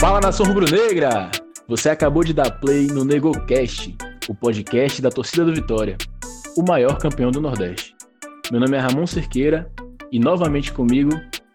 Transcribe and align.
Fala 0.00 0.18
nação 0.18 0.46
rubro-negra! 0.46 1.30
Você 1.68 1.90
acabou 1.90 2.24
de 2.24 2.32
dar 2.32 2.50
play 2.52 2.86
no 2.86 3.04
NegoCast, 3.04 3.94
o 4.30 4.34
podcast 4.34 5.02
da 5.02 5.10
torcida 5.10 5.44
do 5.44 5.54
Vitória, 5.54 5.98
o 6.56 6.62
maior 6.62 6.96
campeão 6.96 7.30
do 7.30 7.38
Nordeste. 7.38 7.94
Meu 8.50 8.58
nome 8.58 8.78
é 8.78 8.80
Ramon 8.80 9.06
Cerqueira 9.06 9.70
e 10.10 10.18
novamente 10.18 10.72
comigo, 10.72 11.10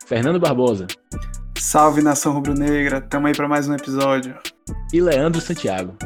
Fernando 0.06 0.40
Barbosa. 0.40 0.86
Salve 1.58 2.04
nação 2.04 2.34
rubro-negra, 2.34 3.02
tamo 3.02 3.26
aí 3.26 3.34
para 3.34 3.48
mais 3.48 3.68
um 3.68 3.74
episódio. 3.74 4.38
E 4.94 5.02
Leandro 5.02 5.42
Santiago. 5.42 5.98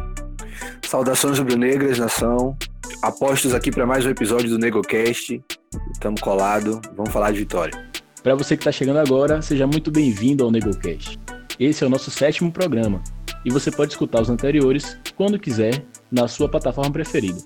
Saudações 0.87 1.37
rubro-negras, 1.39 1.99
nação. 1.99 2.57
Apostos 3.03 3.53
aqui 3.53 3.69
para 3.69 3.85
mais 3.85 4.05
um 4.05 4.09
episódio 4.11 4.49
do 4.49 4.57
NegoCast. 4.57 5.43
Estamos 5.91 6.21
colado, 6.21 6.79
vamos 6.95 7.11
falar 7.11 7.33
de 7.33 7.39
vitória. 7.39 7.89
Para 8.23 8.35
você 8.35 8.55
que 8.55 8.61
está 8.61 8.71
chegando 8.71 8.99
agora, 8.99 9.41
seja 9.41 9.67
muito 9.67 9.91
bem-vindo 9.91 10.45
ao 10.45 10.49
NegoCast. 10.49 11.19
Esse 11.59 11.83
é 11.83 11.87
o 11.87 11.89
nosso 11.89 12.09
sétimo 12.09 12.51
programa 12.51 13.03
e 13.43 13.51
você 13.51 13.69
pode 13.69 13.91
escutar 13.91 14.21
os 14.21 14.29
anteriores 14.29 14.97
quando 15.15 15.37
quiser 15.37 15.83
na 16.09 16.25
sua 16.25 16.47
plataforma 16.47 16.91
preferida. 16.91 17.39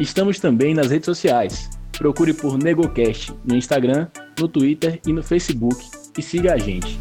Estamos 0.00 0.40
também 0.40 0.74
nas 0.74 0.90
redes 0.90 1.06
sociais. 1.06 1.70
Procure 1.96 2.34
por 2.34 2.58
NegoCast 2.58 3.32
no 3.44 3.54
Instagram, 3.54 4.08
no 4.38 4.48
Twitter 4.48 5.00
e 5.06 5.12
no 5.12 5.22
Facebook 5.22 5.80
e 6.18 6.22
siga 6.22 6.54
a 6.54 6.58
gente. 6.58 6.98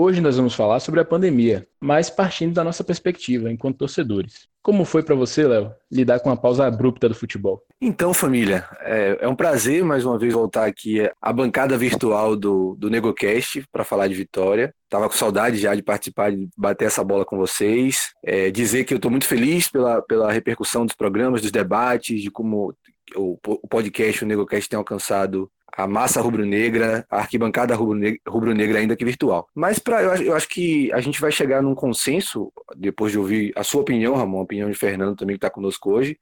Hoje 0.00 0.20
nós 0.20 0.36
vamos 0.36 0.54
falar 0.54 0.78
sobre 0.78 1.00
a 1.00 1.04
pandemia, 1.04 1.66
mas 1.80 2.08
partindo 2.08 2.54
da 2.54 2.62
nossa 2.62 2.84
perspectiva 2.84 3.50
enquanto 3.50 3.78
torcedores. 3.78 4.46
Como 4.62 4.84
foi 4.84 5.02
para 5.02 5.16
você, 5.16 5.44
Léo, 5.44 5.72
lidar 5.90 6.20
com 6.20 6.30
a 6.30 6.36
pausa 6.36 6.64
abrupta 6.64 7.08
do 7.08 7.16
futebol? 7.16 7.64
Então, 7.80 8.14
família, 8.14 8.64
é, 8.82 9.18
é, 9.22 9.28
um 9.28 9.34
prazer 9.34 9.82
mais 9.82 10.04
uma 10.04 10.16
vez 10.16 10.32
voltar 10.32 10.66
aqui 10.66 11.00
à 11.20 11.32
bancada 11.32 11.76
virtual 11.76 12.36
do, 12.36 12.76
do 12.78 12.88
NegoCast 12.88 13.64
para 13.72 13.82
falar 13.82 14.06
de 14.06 14.14
Vitória. 14.14 14.72
Tava 14.88 15.08
com 15.08 15.16
saudade 15.16 15.56
já 15.56 15.74
de 15.74 15.82
participar, 15.82 16.30
de 16.30 16.48
bater 16.56 16.84
essa 16.84 17.02
bola 17.02 17.24
com 17.24 17.36
vocês. 17.36 18.12
É, 18.22 18.52
dizer 18.52 18.84
que 18.84 18.94
eu 18.94 18.98
estou 18.98 19.10
muito 19.10 19.26
feliz 19.26 19.68
pela, 19.68 20.00
pela 20.00 20.30
repercussão 20.30 20.86
dos 20.86 20.94
programas, 20.94 21.42
dos 21.42 21.50
debates, 21.50 22.22
de 22.22 22.30
como 22.30 22.72
o, 23.16 23.36
podcast, 23.68 24.22
o 24.22 24.28
NegoCast, 24.28 24.68
tem 24.68 24.76
alcançado 24.76 25.50
a 25.78 25.86
massa 25.86 26.20
rubro-negra, 26.20 27.06
a 27.08 27.18
arquibancada 27.18 27.72
rubro-negra 27.76 28.80
ainda 28.80 28.96
que 28.96 29.04
virtual. 29.04 29.48
Mas 29.54 29.78
pra, 29.78 30.02
eu, 30.02 30.12
eu, 30.24 30.34
acho 30.34 30.48
que 30.48 30.92
a 30.92 31.00
gente 31.00 31.20
vai 31.20 31.30
chegar 31.30 31.62
num 31.62 31.72
consenso, 31.72 32.52
depois 32.76 33.12
de 33.12 33.18
ouvir 33.18 33.52
a 33.54 33.62
sua 33.62 33.82
opinião, 33.82 34.16
Ramon, 34.16 34.40
a 34.40 34.42
opinião 34.42 34.68
de 34.68 34.76
Fernando 34.76 35.14
também 35.14 35.34
que 35.34 35.38
está 35.38 35.48
conosco 35.48 35.92
hoje, 35.92 36.18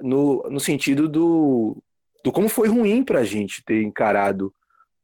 no, 0.00 0.42
no 0.48 0.58
sentido 0.58 1.06
do, 1.06 1.76
do 2.24 2.32
como 2.32 2.48
foi 2.48 2.66
ruim 2.66 3.04
para 3.04 3.18
a 3.18 3.24
gente 3.24 3.62
ter 3.62 3.82
encarado 3.82 4.54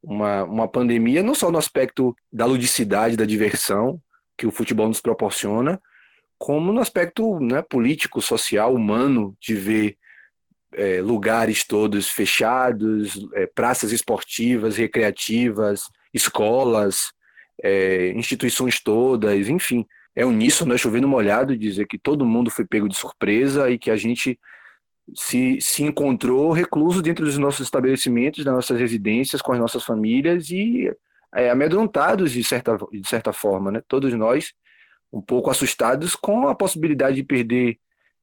uma, 0.03 0.45
uma 0.45 0.67
pandemia, 0.67 1.23
não 1.23 1.34
só 1.34 1.51
no 1.51 1.59
aspecto 1.59 2.17
da 2.33 2.47
ludicidade, 2.47 3.19
da 3.19 3.27
diversão 3.27 4.01
que 4.34 4.47
o 4.47 4.51
futebol 4.51 4.89
nos 4.89 5.03
proporciona, 5.03 5.78
como 6.39 6.73
no 6.73 6.81
aspecto 6.81 7.39
né, 7.39 7.61
político, 7.61 8.23
social, 8.23 8.75
humano, 8.75 9.37
de 9.39 9.55
ver 9.55 9.98
é, 10.75 11.01
lugares 11.01 11.65
todos 11.65 12.09
fechados, 12.09 13.29
é, 13.35 13.47
praças 13.47 13.93
esportivas, 13.93 14.77
recreativas, 14.77 15.83
escolas, 16.12 17.12
é, 17.62 18.12
instituições 18.12 18.81
todas, 18.81 19.49
enfim. 19.49 19.87
É 20.15 20.25
uníssono, 20.25 20.75
é 20.75 20.79
chovendo 20.79 21.09
molhado 21.09 21.57
dizer 21.57 21.87
que 21.87 21.99
todo 21.99 22.27
mundo 22.27 22.51
foi 22.51 22.65
pego 22.65 22.89
de 22.89 22.97
surpresa 22.97 23.71
e 23.71 23.79
que 23.79 23.91
a 23.91 23.97
gente 23.97 24.39
se, 25.15 25.59
se 25.61 25.83
encontrou 25.83 26.53
recluso 26.53 27.03
dentro 27.03 27.25
dos 27.25 27.39
nossos 27.39 27.61
estabelecimentos, 27.61 28.45
das 28.45 28.55
nossas 28.55 28.79
residências, 28.79 29.43
com 29.43 29.53
as 29.53 29.59
nossas 29.59 29.84
famílias 29.84 30.51
e 30.51 30.93
é, 31.34 31.51
amedrontados 31.51 32.33
de 32.33 32.43
certa, 32.43 32.77
de 32.93 33.09
certa 33.09 33.33
forma, 33.33 33.71
né? 33.71 33.83
Todos 33.87 34.12
nós 34.15 34.53
um 35.12 35.21
pouco 35.21 35.50
assustados 35.50 36.15
com 36.15 36.49
a 36.49 36.55
possibilidade 36.55 37.17
de 37.17 37.25
perder 37.25 37.78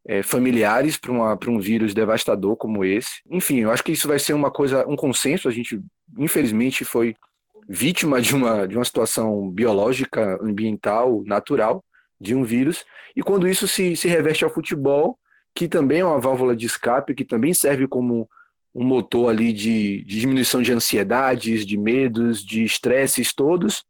é, 0.08 0.24
familiares 0.24 0.98
para 0.98 1.52
um 1.52 1.60
vírus 1.60 1.94
devastador 1.94 2.56
como 2.56 2.86
esse. 2.86 3.22
Enfim, 3.30 3.60
eu 3.60 3.72
acho 3.72 3.84
que 3.84 3.92
isso 3.92 4.08
vai 4.08 4.18
ser 4.18 4.34
uma 4.34 4.50
coisa, 4.50 4.88
um 4.88 4.96
consenso. 4.96 5.50
A 5.50 5.52
gente, 5.52 5.82
infelizmente, 6.18 6.86
foi 6.86 7.14
vítima 7.68 8.22
de 8.22 8.34
uma, 8.34 8.66
de 8.66 8.78
uma 8.78 8.86
situação 8.86 9.50
biológica, 9.50 10.40
ambiental, 10.42 11.22
natural 11.26 11.84
de 12.20 12.34
um 12.34 12.44
vírus. 12.44 12.86
E 13.16 13.22
quando 13.22 13.48
isso 13.48 13.68
se, 13.68 13.98
se 13.98 14.08
reveste 14.08 14.46
ao 14.46 14.50
futebol, 14.50 15.20
que 15.54 15.68
também 15.68 16.00
é 16.00 16.06
uma 16.06 16.20
válvula 16.20 16.56
de 16.56 16.66
escape, 16.66 17.14
que 17.14 17.26
também 17.26 17.54
serve 17.54 17.86
como 17.86 18.30
um 18.74 18.84
motor 18.84 19.30
ali 19.30 19.52
de, 19.52 20.04
de 20.04 20.20
diminuição 20.20 20.62
de 20.62 20.72
ansiedades, 20.72 21.66
de 21.66 21.78
medos, 21.78 22.46
de 22.46 22.64
estresses 22.64 23.34
todos, 23.34 23.84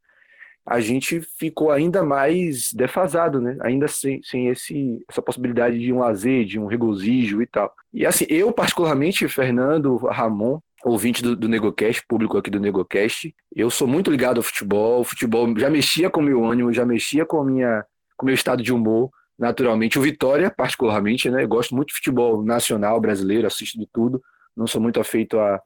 a 0.67 0.81
gente 0.81 1.21
ficou 1.21 1.71
ainda 1.71 2.03
mais 2.03 2.73
defasado, 2.73 3.39
né? 3.39 3.57
Ainda 3.61 3.87
sem, 3.87 4.21
sem 4.21 4.49
esse, 4.49 5.01
essa 5.07 5.21
possibilidade 5.21 5.79
de 5.79 5.93
um 5.93 5.99
lazer, 5.99 6.43
de 6.43 6.59
um 6.59 6.65
regozijo 6.65 7.41
e 7.41 7.47
tal. 7.47 7.73
E 7.93 8.05
assim, 8.05 8.25
eu 8.27 8.51
particularmente, 8.51 9.25
Fernando, 9.29 9.95
Ramon, 9.95 10.59
ouvinte 10.83 11.23
do, 11.23 11.37
do 11.37 11.47
NegoCast, 11.47 12.03
público 12.05 12.37
aqui 12.37 12.49
do 12.49 12.59
NegoCast, 12.59 13.33
eu 13.55 13.69
sou 13.69 13.87
muito 13.87 14.11
ligado 14.11 14.37
ao 14.37 14.43
futebol, 14.43 14.99
o 14.99 15.03
futebol 15.05 15.57
já 15.57 15.69
mexia 15.69 16.09
com 16.09 16.19
o 16.19 16.23
meu 16.23 16.43
ânimo, 16.43 16.73
já 16.73 16.85
mexia 16.85 17.25
com, 17.25 17.39
a 17.39 17.45
minha, 17.45 17.85
com 18.17 18.25
o 18.25 18.27
meu 18.27 18.35
estado 18.35 18.61
de 18.61 18.73
humor, 18.73 19.09
naturalmente. 19.39 19.97
O 19.97 20.01
Vitória, 20.01 20.51
particularmente, 20.51 21.29
né? 21.29 21.43
Eu 21.43 21.47
gosto 21.47 21.73
muito 21.73 21.89
de 21.89 21.95
futebol 21.95 22.43
nacional, 22.43 22.99
brasileiro, 22.99 23.47
assisto 23.47 23.79
de 23.79 23.87
tudo, 23.93 24.21
não 24.53 24.67
sou 24.67 24.81
muito 24.81 24.99
afeito 24.99 25.39
a, 25.39 25.61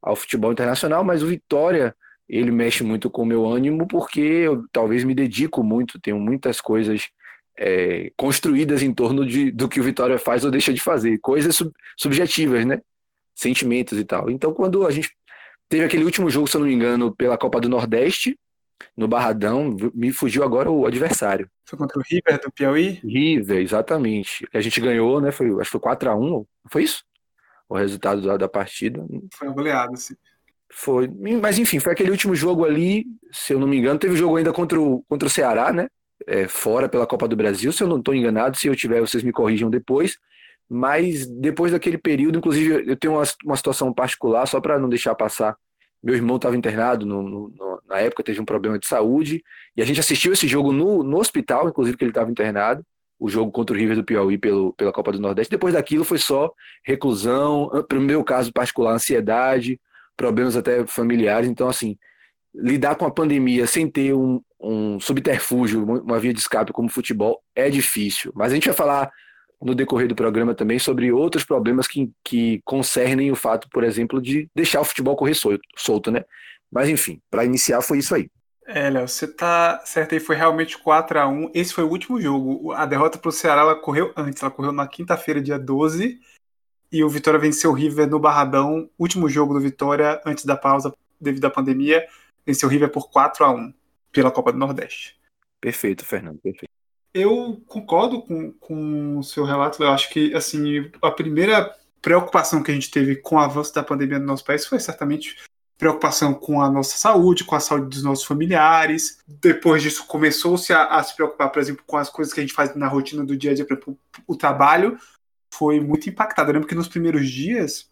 ao 0.00 0.16
futebol 0.16 0.50
internacional, 0.50 1.04
mas 1.04 1.22
o 1.22 1.26
Vitória 1.26 1.94
ele 2.28 2.50
mexe 2.50 2.82
muito 2.82 3.10
com 3.10 3.22
o 3.22 3.26
meu 3.26 3.46
ânimo 3.46 3.86
porque 3.86 4.20
eu 4.20 4.64
talvez 4.72 5.04
me 5.04 5.14
dedico 5.14 5.62
muito, 5.62 6.00
tenho 6.00 6.18
muitas 6.18 6.60
coisas 6.60 7.08
é, 7.58 8.12
construídas 8.16 8.82
em 8.82 8.92
torno 8.92 9.24
de, 9.24 9.50
do 9.50 9.68
que 9.68 9.80
o 9.80 9.82
Vitória 9.82 10.18
faz 10.18 10.44
ou 10.44 10.50
deixa 10.50 10.72
de 10.72 10.80
fazer, 10.80 11.18
coisas 11.18 11.54
sub, 11.56 11.72
subjetivas, 11.96 12.64
né? 12.66 12.80
Sentimentos 13.34 13.98
e 13.98 14.04
tal. 14.04 14.30
Então, 14.30 14.52
quando 14.52 14.86
a 14.86 14.90
gente 14.90 15.10
teve 15.68 15.84
aquele 15.84 16.04
último 16.04 16.30
jogo, 16.30 16.46
se 16.46 16.56
eu 16.56 16.60
não 16.60 16.68
me 16.68 16.74
engano, 16.74 17.14
pela 17.14 17.38
Copa 17.38 17.60
do 17.60 17.68
Nordeste, 17.68 18.38
no 18.96 19.08
Barradão, 19.08 19.74
me 19.94 20.12
fugiu 20.12 20.42
agora 20.42 20.70
o 20.70 20.86
adversário. 20.86 21.50
Foi 21.64 21.78
contra 21.78 21.98
o 21.98 22.02
River 22.02 22.40
do 22.40 22.52
Piauí? 22.52 23.00
River, 23.02 23.58
exatamente. 23.58 24.46
A 24.52 24.60
gente 24.60 24.80
ganhou, 24.80 25.20
né? 25.20 25.32
Foi, 25.32 25.48
acho 25.60 25.70
que 25.70 25.78
foi 25.78 25.80
4x1, 25.80 26.46
foi 26.68 26.82
isso? 26.84 27.04
O 27.68 27.76
resultado 27.76 28.22
da, 28.22 28.36
da 28.36 28.48
partida. 28.48 29.04
Foi 29.34 29.48
uma 29.48 29.54
goleada, 29.54 29.96
sim. 29.96 30.14
Foi. 30.72 31.08
Mas 31.40 31.58
enfim, 31.58 31.78
foi 31.78 31.92
aquele 31.92 32.10
último 32.10 32.34
jogo 32.34 32.64
ali, 32.64 33.06
se 33.32 33.52
eu 33.52 33.58
não 33.58 33.66
me 33.66 33.78
engano. 33.78 33.98
Teve 33.98 34.16
jogo 34.16 34.36
ainda 34.36 34.52
contra 34.52 34.80
o, 34.80 35.02
contra 35.08 35.26
o 35.26 35.30
Ceará, 35.30 35.72
né? 35.72 35.88
É, 36.26 36.48
fora 36.48 36.88
pela 36.88 37.06
Copa 37.06 37.28
do 37.28 37.36
Brasil, 37.36 37.72
se 37.72 37.82
eu 37.82 37.88
não 37.88 37.98
estou 37.98 38.14
enganado. 38.14 38.56
Se 38.56 38.66
eu 38.66 38.76
tiver, 38.76 39.00
vocês 39.00 39.22
me 39.22 39.32
corrijam 39.32 39.70
depois. 39.70 40.16
Mas 40.68 41.26
depois 41.26 41.72
daquele 41.72 41.96
período, 41.98 42.38
inclusive, 42.38 42.90
eu 42.90 42.96
tenho 42.96 43.14
uma, 43.14 43.24
uma 43.44 43.56
situação 43.56 43.92
particular, 43.92 44.46
só 44.46 44.60
para 44.60 44.78
não 44.78 44.88
deixar 44.88 45.14
passar. 45.14 45.56
Meu 46.02 46.14
irmão 46.14 46.36
estava 46.36 46.56
internado 46.56 47.06
no, 47.06 47.22
no, 47.22 47.82
na 47.88 47.98
época, 47.98 48.22
teve 48.22 48.40
um 48.40 48.44
problema 48.44 48.78
de 48.78 48.86
saúde, 48.86 49.42
e 49.76 49.82
a 49.82 49.84
gente 49.84 50.00
assistiu 50.00 50.32
esse 50.32 50.46
jogo 50.48 50.72
no, 50.72 51.02
no 51.02 51.18
hospital, 51.18 51.68
inclusive, 51.68 51.96
que 51.96 52.04
ele 52.04 52.10
estava 52.10 52.30
internado 52.30 52.84
o 53.18 53.28
jogo 53.28 53.50
contra 53.50 53.74
o 53.74 53.78
River 53.78 53.96
do 53.96 54.04
Piauí 54.04 54.36
pelo, 54.36 54.72
pela 54.74 54.92
Copa 54.92 55.10
do 55.12 55.20
Nordeste. 55.20 55.50
Depois 55.50 55.74
daquilo 55.74 56.04
foi 56.04 56.18
só 56.18 56.52
reclusão, 56.84 57.70
para 57.88 57.98
o 57.98 58.02
meu 58.02 58.22
caso 58.22 58.52
particular, 58.52 58.92
ansiedade, 58.92 59.80
problemas 60.16 60.56
até 60.56 60.86
familiares. 60.86 61.48
Então, 61.48 61.68
assim, 61.68 61.96
lidar 62.54 62.94
com 62.94 63.04
a 63.04 63.10
pandemia 63.10 63.66
sem 63.66 63.88
ter 63.88 64.14
um, 64.14 64.40
um 64.60 64.98
subterfúgio, 64.98 65.84
uma 65.84 66.18
via 66.18 66.32
de 66.32 66.40
escape 66.40 66.72
como 66.72 66.88
futebol, 66.88 67.42
é 67.54 67.68
difícil. 67.68 68.32
Mas 68.34 68.52
a 68.52 68.54
gente 68.54 68.66
vai 68.66 68.74
falar 68.74 69.10
no 69.60 69.74
decorrer 69.74 70.08
do 70.08 70.14
programa 70.14 70.54
também 70.54 70.78
sobre 70.78 71.12
outros 71.12 71.44
problemas 71.44 71.86
que, 71.86 72.10
que 72.24 72.60
concernem 72.64 73.30
o 73.30 73.36
fato, 73.36 73.68
por 73.70 73.84
exemplo, 73.84 74.20
de 74.20 74.48
deixar 74.54 74.80
o 74.80 74.84
futebol 74.84 75.16
correr 75.16 75.34
solto, 75.76 76.10
né? 76.10 76.24
Mas 76.70 76.88
enfim, 76.88 77.20
para 77.30 77.44
iniciar 77.44 77.80
foi 77.80 77.98
isso 77.98 78.14
aí. 78.14 78.28
É, 78.66 78.90
Léo, 78.90 79.06
você 79.06 79.28
tá 79.28 79.80
certo 79.84 80.12
aí, 80.14 80.20
foi 80.20 80.34
realmente 80.34 80.76
4 80.76 81.20
a 81.20 81.28
1 81.28 81.52
Esse 81.54 81.72
foi 81.72 81.84
o 81.84 81.88
último 81.88 82.20
jogo. 82.20 82.72
A 82.72 82.84
derrota 82.84 83.16
para 83.16 83.28
o 83.28 83.32
Ceará 83.32 83.60
ela 83.60 83.76
correu 83.76 84.12
antes, 84.16 84.42
ela 84.42 84.50
correu 84.50 84.72
na 84.72 84.88
quinta-feira, 84.88 85.40
dia 85.40 85.58
12 85.58 86.18
e 86.90 87.02
o 87.02 87.08
Vitória 87.08 87.38
venceu 87.38 87.70
o 87.70 87.74
River 87.74 88.08
no 88.08 88.18
Barradão, 88.18 88.88
último 88.98 89.28
jogo 89.28 89.54
do 89.54 89.60
Vitória 89.60 90.20
antes 90.24 90.44
da 90.44 90.56
pausa 90.56 90.94
devido 91.20 91.44
à 91.46 91.50
pandemia, 91.50 92.06
venceu 92.44 92.68
o 92.68 92.72
River 92.72 92.90
por 92.90 93.10
4 93.10 93.44
a 93.44 93.50
1 93.50 93.74
pela 94.12 94.30
Copa 94.30 94.52
do 94.52 94.58
Nordeste. 94.58 95.16
Perfeito, 95.60 96.04
Fernando, 96.04 96.38
perfeito. 96.38 96.70
Eu 97.12 97.62
concordo 97.66 98.22
com, 98.22 98.52
com 98.52 99.18
o 99.18 99.22
seu 99.22 99.44
relato, 99.44 99.82
eu 99.82 99.90
acho 99.90 100.10
que 100.10 100.34
assim, 100.34 100.90
a 101.02 101.10
primeira 101.10 101.74
preocupação 102.02 102.62
que 102.62 102.70
a 102.70 102.74
gente 102.74 102.90
teve 102.90 103.16
com 103.16 103.36
o 103.36 103.38
avanço 103.40 103.74
da 103.74 103.82
pandemia 103.82 104.18
no 104.18 104.26
nosso 104.26 104.44
país 104.44 104.66
foi 104.66 104.78
certamente 104.78 105.36
preocupação 105.78 106.32
com 106.32 106.60
a 106.60 106.70
nossa 106.70 106.96
saúde, 106.96 107.44
com 107.44 107.54
a 107.54 107.60
saúde 107.60 107.88
dos 107.88 108.02
nossos 108.02 108.24
familiares. 108.24 109.18
Depois 109.26 109.82
disso, 109.82 110.06
começou-se 110.06 110.72
a, 110.72 110.84
a, 110.84 111.02
se 111.02 111.14
preocupar, 111.14 111.50
por 111.50 111.60
exemplo, 111.60 111.82
com 111.86 111.96
as 111.96 112.08
coisas 112.08 112.32
que 112.32 112.40
a 112.40 112.42
gente 112.42 112.54
faz 112.54 112.74
na 112.74 112.88
rotina 112.88 113.24
do 113.24 113.36
dia 113.36 113.50
a 113.50 113.54
dia, 113.54 113.64
por 113.64 113.74
exemplo, 113.74 113.98
o 114.26 114.36
trabalho 114.36 114.98
foi 115.58 115.80
muito 115.80 116.08
impactado. 116.08 116.50
Eu 116.50 116.54
lembro 116.54 116.68
que 116.68 116.74
nos 116.74 116.88
primeiros 116.88 117.30
dias, 117.30 117.90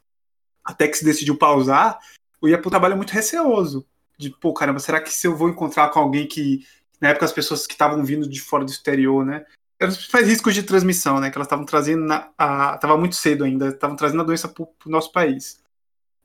até 0.64 0.88
que 0.88 0.96
se 0.96 1.04
decidiu 1.04 1.36
pausar, 1.36 1.98
eu 2.42 2.48
ia 2.48 2.58
para 2.58 2.68
o 2.68 2.70
trabalho 2.70 2.96
muito 2.96 3.10
receoso. 3.10 3.86
de, 4.16 4.30
pô, 4.30 4.54
caramba, 4.54 4.78
será 4.78 5.00
que 5.00 5.12
se 5.12 5.26
eu 5.26 5.36
vou 5.36 5.48
encontrar 5.48 5.88
com 5.88 5.98
alguém 5.98 6.26
que, 6.26 6.64
na 7.00 7.08
época, 7.08 7.24
as 7.24 7.32
pessoas 7.32 7.66
que 7.66 7.74
estavam 7.74 8.04
vindo 8.04 8.28
de 8.28 8.40
fora 8.40 8.64
do 8.64 8.70
exterior, 8.70 9.24
né? 9.24 9.44
Eram 9.78 9.90
os 9.90 9.96
principais 9.96 10.28
riscos 10.28 10.54
de 10.54 10.62
transmissão, 10.62 11.18
né? 11.18 11.30
Que 11.30 11.36
elas 11.36 11.46
estavam 11.46 11.64
trazendo, 11.64 12.04
na, 12.04 12.30
a, 12.38 12.96
muito 12.96 13.16
cedo 13.16 13.44
ainda, 13.44 13.68
estavam 13.68 13.96
trazendo 13.96 14.22
a 14.22 14.24
doença 14.24 14.48
para 14.48 14.62
o 14.62 14.90
nosso 14.90 15.10
país. 15.10 15.60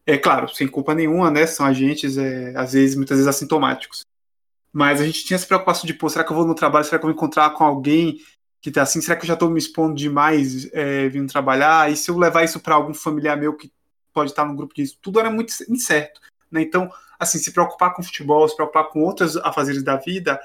É 0.06 0.18
claro, 0.18 0.48
sem 0.50 0.68
culpa 0.68 0.94
nenhuma, 0.94 1.32
né? 1.32 1.48
São 1.48 1.66
agentes, 1.66 2.18
é, 2.18 2.54
às 2.56 2.74
vezes, 2.74 2.96
muitas 2.96 3.18
vezes 3.18 3.28
assintomáticos. 3.28 4.06
Mas 4.72 5.02
a 5.02 5.06
gente 5.06 5.26
tinha 5.26 5.36
essa 5.36 5.48
preocupação 5.48 5.88
de, 5.88 5.96
pô, 5.96 6.08
será 6.10 6.24
que 6.24 6.32
eu 6.32 6.36
vou 6.36 6.46
no 6.46 6.54
trabalho? 6.54 6.86
Será 6.86 7.00
que 7.00 7.06
eu 7.06 7.10
vou 7.10 7.16
encontrar 7.16 7.50
com 7.52 7.64
alguém 7.64 8.20
que 8.62 8.72
tá 8.72 8.82
assim? 8.82 9.02
Será 9.02 9.16
que 9.16 9.24
eu 9.24 9.28
já 9.28 9.34
estou 9.34 9.50
me 9.50 9.60
expondo 9.60 9.96
demais 9.96 10.72
é, 10.74 11.08
vindo 11.10 11.32
trabalhar? 11.32 11.92
E 11.92 11.96
se 11.96 12.12
eu 12.12 12.18
levar 12.18 12.44
isso 12.44 12.60
para 12.60 12.76
algum 12.76 12.94
familiar 12.94 13.38
meu 13.38 13.56
que 13.56 13.72
pode 14.14 14.32
estar 14.32 14.46
no 14.46 14.56
grupo 14.56 14.74
disso? 14.74 14.98
Tudo 15.02 15.20
era 15.20 15.32
muito 15.32 15.54
incerto. 15.70 16.20
Né? 16.52 16.62
Então, 16.62 16.92
assim, 17.18 17.38
se 17.38 17.52
preocupar 17.52 17.94
com 17.94 18.04
futebol, 18.04 18.48
se 18.48 18.56
preocupar 18.56 18.90
com 18.90 19.02
outras 19.02 19.38
afazeres 19.38 19.84
da 19.84 19.96
vida, 19.96 20.40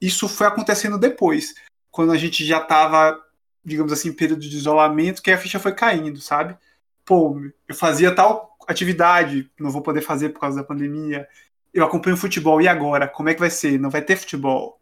isso 0.00 0.28
foi 0.28 0.46
acontecendo 0.46 0.98
depois, 0.98 1.54
quando 1.90 2.12
a 2.12 2.16
gente 2.16 2.44
já 2.44 2.58
estava, 2.58 3.20
digamos 3.64 3.92
assim, 3.92 4.10
em 4.10 4.14
período 4.14 4.40
de 4.40 4.56
isolamento, 4.56 5.22
que 5.22 5.30
a 5.30 5.38
ficha 5.38 5.58
foi 5.58 5.72
caindo, 5.72 6.20
sabe? 6.20 6.56
Pô, 7.04 7.40
eu 7.66 7.74
fazia 7.74 8.14
tal 8.14 8.56
atividade, 8.66 9.50
não 9.58 9.70
vou 9.70 9.82
poder 9.82 10.02
fazer 10.02 10.28
por 10.28 10.40
causa 10.40 10.58
da 10.58 10.66
pandemia. 10.66 11.26
Eu 11.72 11.84
acompanho 11.84 12.16
futebol, 12.16 12.60
e 12.60 12.68
agora? 12.68 13.08
Como 13.08 13.28
é 13.28 13.34
que 13.34 13.40
vai 13.40 13.50
ser? 13.50 13.78
Não 13.78 13.90
vai 13.90 14.02
ter 14.02 14.16
futebol? 14.16 14.80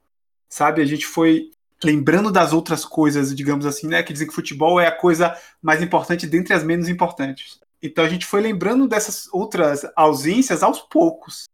Sabe? 0.49 0.83
A 0.83 0.85
gente 0.85 1.07
foi 1.07 1.51
lembrando 1.83 2.31
das 2.31 2.53
outras 2.53 2.85
coisas, 2.85 3.35
digamos 3.35 3.67
assim, 3.67 3.87
né? 3.87 4.03
Que 4.03 4.13
dizem 4.13 4.29
que 4.29 4.35
futebol 4.35 4.81
é 4.81 4.87
a 4.87 4.93
coisa 4.93 5.37
mais 5.61 5.83
importante 5.83 6.27
dentre 6.27 6.55
as 6.55 6.65
menos 6.65 6.89
importantes. 6.89 7.61
Então 7.83 8.05
a 8.05 8.09
gente 8.09 8.27
foi 8.27 8.41
lembrando 8.41 8.89
dessas 8.89 9.29
outras 9.33 9.87
ausências 9.95 10.63
aos 10.63 10.81
poucos, 10.81 11.49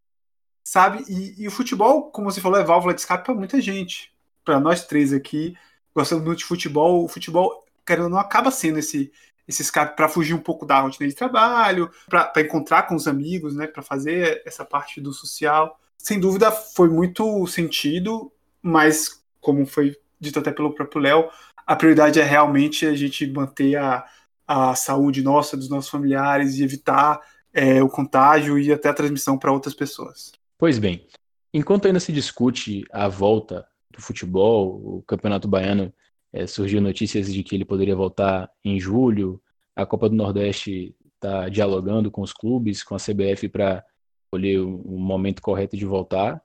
sabe? 0.64 1.04
E, 1.08 1.42
e 1.42 1.48
o 1.48 1.50
futebol, 1.50 2.10
como 2.10 2.30
você 2.30 2.40
falou, 2.40 2.58
é 2.58 2.64
válvula 2.64 2.94
de 2.94 3.00
escape 3.00 3.24
para 3.24 3.34
muita 3.34 3.60
gente. 3.60 4.12
Para 4.44 4.60
nós 4.60 4.86
três 4.86 5.12
aqui, 5.12 5.56
gostamos 5.94 6.24
muito 6.24 6.38
de 6.38 6.44
futebol. 6.44 7.04
O 7.04 7.08
futebol, 7.08 7.64
querendo 7.84 8.08
não, 8.08 8.19
acaba 8.19 8.50
sendo 8.50 8.78
esse, 8.78 9.12
esse 9.46 9.62
escape 9.62 9.96
para 9.96 10.08
fugir 10.08 10.34
um 10.34 10.40
pouco 10.40 10.64
da 10.64 10.80
rotina 10.80 11.08
de 11.08 11.14
trabalho, 11.14 11.90
para 12.08 12.40
encontrar 12.40 12.84
com 12.84 12.94
os 12.94 13.08
amigos, 13.08 13.54
né? 13.54 13.66
Para 13.66 13.82
fazer 13.82 14.42
essa 14.46 14.64
parte 14.64 15.00
do 15.00 15.12
social. 15.12 15.78
Sem 15.98 16.19
dúvida, 16.19 16.50
foi 16.50 16.88
muito 16.88 17.46
sentido, 17.46 18.32
mas 18.60 19.22
como 19.40 19.66
foi 19.66 19.96
dito 20.22 20.38
até 20.38 20.50
pelo 20.50 20.74
próprio 20.74 21.02
Léo, 21.02 21.28
a 21.66 21.76
prioridade 21.76 22.20
é 22.20 22.24
realmente 22.24 22.86
a 22.86 22.94
gente 22.94 23.26
manter 23.30 23.76
a 23.76 24.04
a 24.46 24.74
saúde 24.74 25.22
nossa, 25.22 25.56
dos 25.56 25.69
nossos 25.69 25.90
familiares 25.90 26.58
e 26.58 26.64
evitar 26.64 27.20
é, 27.52 27.82
o 27.82 27.88
contágio 27.88 28.58
e 28.58 28.72
até 28.72 28.88
a 28.88 28.94
transmissão 28.94 29.38
para 29.38 29.52
outras 29.52 29.74
pessoas. 29.74 30.32
Pois 30.58 30.78
bem, 30.78 31.06
enquanto 31.52 31.86
ainda 31.86 32.00
se 32.00 32.12
discute 32.12 32.84
a 32.92 33.08
volta 33.08 33.66
do 33.90 34.00
futebol, 34.00 34.98
o 34.98 35.02
Campeonato 35.02 35.48
Baiano 35.48 35.92
é, 36.32 36.46
surgiu 36.46 36.80
notícias 36.80 37.32
de 37.32 37.42
que 37.42 37.54
ele 37.54 37.64
poderia 37.64 37.96
voltar 37.96 38.50
em 38.64 38.78
julho, 38.78 39.40
a 39.74 39.86
Copa 39.86 40.08
do 40.08 40.14
Nordeste 40.14 40.94
está 41.14 41.48
dialogando 41.48 42.10
com 42.10 42.20
os 42.20 42.32
clubes, 42.32 42.82
com 42.82 42.94
a 42.94 42.98
CBF 42.98 43.48
para 43.48 43.84
escolher 44.24 44.58
o 44.60 44.98
momento 44.98 45.40
correto 45.40 45.76
de 45.76 45.86
voltar. 45.86 46.42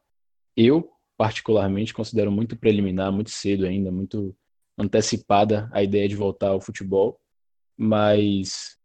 Eu, 0.56 0.90
particularmente, 1.18 1.94
considero 1.94 2.32
muito 2.32 2.56
preliminar, 2.56 3.12
muito 3.12 3.32
cedo 3.32 3.66
ainda, 3.66 3.92
muito 3.92 4.36
antecipada 4.78 5.68
a 5.74 5.82
ideia 5.82 6.08
de 6.08 6.16
voltar 6.16 6.50
ao 6.50 6.62
futebol 6.62 7.20
mas 7.78 8.76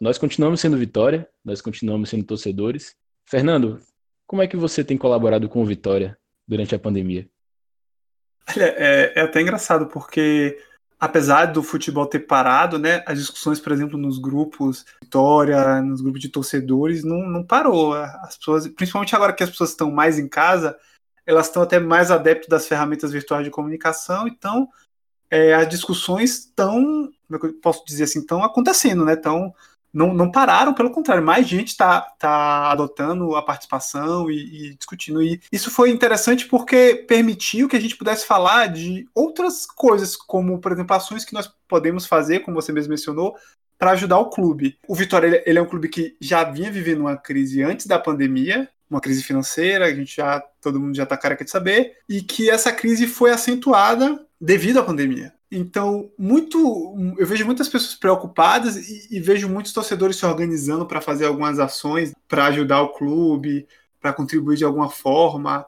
nós 0.00 0.18
continuamos 0.18 0.60
sendo 0.60 0.76
Vitória, 0.76 1.28
nós 1.44 1.60
continuamos 1.60 2.10
sendo 2.10 2.24
torcedores. 2.24 2.96
Fernando, 3.24 3.80
como 4.26 4.42
é 4.42 4.48
que 4.48 4.56
você 4.56 4.82
tem 4.82 4.98
colaborado 4.98 5.48
com 5.48 5.62
o 5.62 5.66
Vitória 5.66 6.18
durante 6.46 6.74
a 6.74 6.78
pandemia? 6.78 7.28
Olha, 8.54 8.74
é, 8.76 9.12
é 9.14 9.20
até 9.22 9.40
engraçado, 9.40 9.86
porque 9.86 10.58
apesar 10.98 11.46
do 11.46 11.62
futebol 11.62 12.06
ter 12.06 12.20
parado, 12.20 12.78
né, 12.78 13.02
as 13.06 13.18
discussões, 13.18 13.60
por 13.60 13.72
exemplo, 13.72 13.96
nos 13.96 14.18
grupos 14.18 14.84
Vitória, 15.02 15.80
nos 15.80 16.00
grupos 16.00 16.20
de 16.20 16.28
torcedores, 16.28 17.04
não, 17.04 17.28
não 17.28 17.44
parou. 17.44 17.94
As 17.94 18.36
pessoas, 18.36 18.68
principalmente 18.68 19.14
agora 19.14 19.32
que 19.32 19.44
as 19.44 19.50
pessoas 19.50 19.70
estão 19.70 19.90
mais 19.90 20.18
em 20.18 20.28
casa, 20.28 20.76
elas 21.26 21.46
estão 21.46 21.62
até 21.62 21.78
mais 21.78 22.10
adeptas 22.10 22.48
das 22.48 22.66
ferramentas 22.66 23.12
virtuais 23.12 23.44
de 23.44 23.50
comunicação, 23.50 24.26
então 24.26 24.68
é, 25.30 25.54
as 25.54 25.68
discussões 25.68 26.40
estão, 26.40 27.10
é 27.32 27.38
posso 27.62 27.84
dizer 27.86 28.04
assim, 28.04 28.20
estão 28.20 28.44
acontecendo, 28.44 29.04
né? 29.04 29.16
Tão, 29.16 29.54
não, 29.92 30.12
não 30.12 30.30
pararam, 30.30 30.72
pelo 30.72 30.90
contrário, 30.90 31.22
mais 31.22 31.46
gente 31.46 31.68
está 31.68 32.00
tá 32.18 32.70
adotando 32.70 33.36
a 33.36 33.42
participação 33.42 34.30
e, 34.30 34.70
e, 34.70 34.74
discutindo. 34.74 35.22
E 35.22 35.40
isso 35.50 35.70
foi 35.70 35.90
interessante 35.90 36.46
porque 36.46 37.04
permitiu 37.06 37.68
que 37.68 37.76
a 37.76 37.80
gente 37.80 37.96
pudesse 37.96 38.26
falar 38.26 38.68
de 38.68 39.06
outras 39.14 39.66
coisas, 39.66 40.16
como, 40.16 40.58
por 40.58 40.72
exemplo, 40.72 40.96
ações 40.96 41.24
que 41.24 41.34
nós 41.34 41.50
podemos 41.68 42.06
fazer, 42.06 42.40
como 42.40 42.60
você 42.60 42.72
mesmo 42.72 42.90
mencionou, 42.90 43.36
para 43.78 43.92
ajudar 43.92 44.18
o 44.18 44.30
clube. 44.30 44.78
O 44.86 44.94
Vitória 44.94 45.42
ele 45.44 45.58
é 45.58 45.62
um 45.62 45.66
clube 45.66 45.88
que 45.88 46.16
já 46.20 46.44
vinha 46.44 46.70
vivendo 46.70 47.00
uma 47.00 47.16
crise 47.16 47.62
antes 47.62 47.86
da 47.86 47.98
pandemia, 47.98 48.68
uma 48.92 49.00
crise 49.00 49.22
financeira, 49.22 49.86
a 49.86 49.94
gente 49.94 50.16
já 50.16 50.40
todo 50.60 50.78
mundo 50.78 50.94
já 50.94 51.04
está 51.04 51.16
careca 51.16 51.44
de 51.44 51.50
saber, 51.50 51.96
e 52.08 52.22
que 52.22 52.50
essa 52.50 52.72
crise 52.72 53.06
foi 53.06 53.30
acentuada 53.30 54.24
devido 54.40 54.78
à 54.78 54.82
pandemia. 54.82 55.32
Então, 55.50 56.10
muito, 56.18 56.96
eu 57.18 57.26
vejo 57.26 57.44
muitas 57.44 57.68
pessoas 57.68 57.94
preocupadas 57.94 58.76
e, 58.76 59.08
e 59.10 59.20
vejo 59.20 59.48
muitos 59.48 59.72
torcedores 59.72 60.16
se 60.16 60.24
organizando 60.24 60.86
para 60.86 61.00
fazer 61.00 61.26
algumas 61.26 61.58
ações 61.58 62.12
para 62.26 62.46
ajudar 62.46 62.80
o 62.80 62.94
clube, 62.94 63.66
para 64.00 64.14
contribuir 64.14 64.56
de 64.56 64.64
alguma 64.64 64.88
forma. 64.88 65.66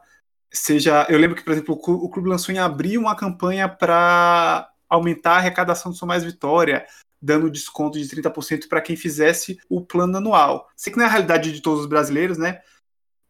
Seja, 0.51 1.05
eu 1.07 1.19
lembro 1.19 1.35
que, 1.35 1.43
por 1.43 1.53
exemplo, 1.53 1.75
o 1.75 2.09
clube 2.09 2.29
lançou 2.29 2.53
em 2.53 2.57
abril 2.57 3.01
uma 3.01 3.15
campanha 3.15 3.69
para 3.69 4.67
aumentar 4.89 5.33
a 5.33 5.37
arrecadação 5.37 5.91
do 5.91 5.97
São 5.97 6.07
Mais 6.07 6.23
Vitória, 6.23 6.85
dando 7.21 7.49
desconto 7.49 7.99
de 7.99 8.07
30% 8.07 8.67
para 8.67 8.81
quem 8.81 8.95
fizesse 8.95 9.59
o 9.69 9.81
plano 9.81 10.17
anual. 10.17 10.67
Sei 10.75 10.91
que 10.91 10.97
não 10.97 11.05
é 11.05 11.07
a 11.07 11.11
realidade 11.11 11.51
de 11.51 11.61
todos 11.61 11.81
os 11.81 11.85
brasileiros, 11.85 12.37
né? 12.37 12.59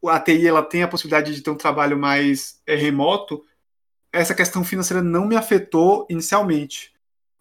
A 0.10 0.20
TI 0.20 0.48
ela 0.48 0.64
tem 0.64 0.84
a 0.84 0.88
possibilidade 0.88 1.34
de 1.34 1.42
ter 1.42 1.50
um 1.50 1.56
trabalho 1.56 1.98
mais 1.98 2.62
é, 2.66 2.76
remoto, 2.76 3.44
essa 4.12 4.34
questão 4.34 4.64
financeira 4.64 5.04
não 5.04 5.28
me 5.28 5.36
afetou 5.36 6.08
inicialmente. 6.10 6.94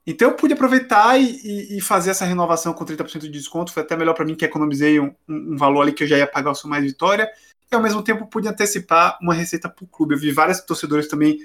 Então 0.06 0.28
eu 0.28 0.34
pude 0.36 0.52
aproveitar 0.52 1.18
e, 1.18 1.78
e, 1.78 1.80
fazer 1.80 2.10
essa 2.10 2.26
renovação 2.26 2.74
com 2.74 2.84
30% 2.84 3.20
de 3.20 3.30
desconto. 3.30 3.72
Foi 3.72 3.82
até 3.82 3.96
melhor 3.96 4.14
para 4.14 4.24
mim 4.24 4.34
que 4.34 4.44
economizei 4.44 5.00
um, 5.00 5.14
um, 5.26 5.56
valor 5.56 5.82
ali 5.82 5.92
que 5.92 6.04
eu 6.04 6.08
já 6.08 6.18
ia 6.18 6.26
pagar 6.26 6.50
o 6.50 6.54
seu 6.54 6.68
mais 6.68 6.84
vitória. 6.84 7.30
E 7.70 7.74
ao 7.74 7.80
mesmo 7.80 8.02
tempo 8.02 8.26
pude 8.26 8.46
antecipar 8.46 9.18
uma 9.22 9.32
receita 9.32 9.68
para 9.68 9.84
o 9.84 9.88
clube. 9.88 10.14
Eu 10.14 10.18
vi 10.18 10.30
vários 10.30 10.60
torcedores 10.60 11.08
também 11.08 11.38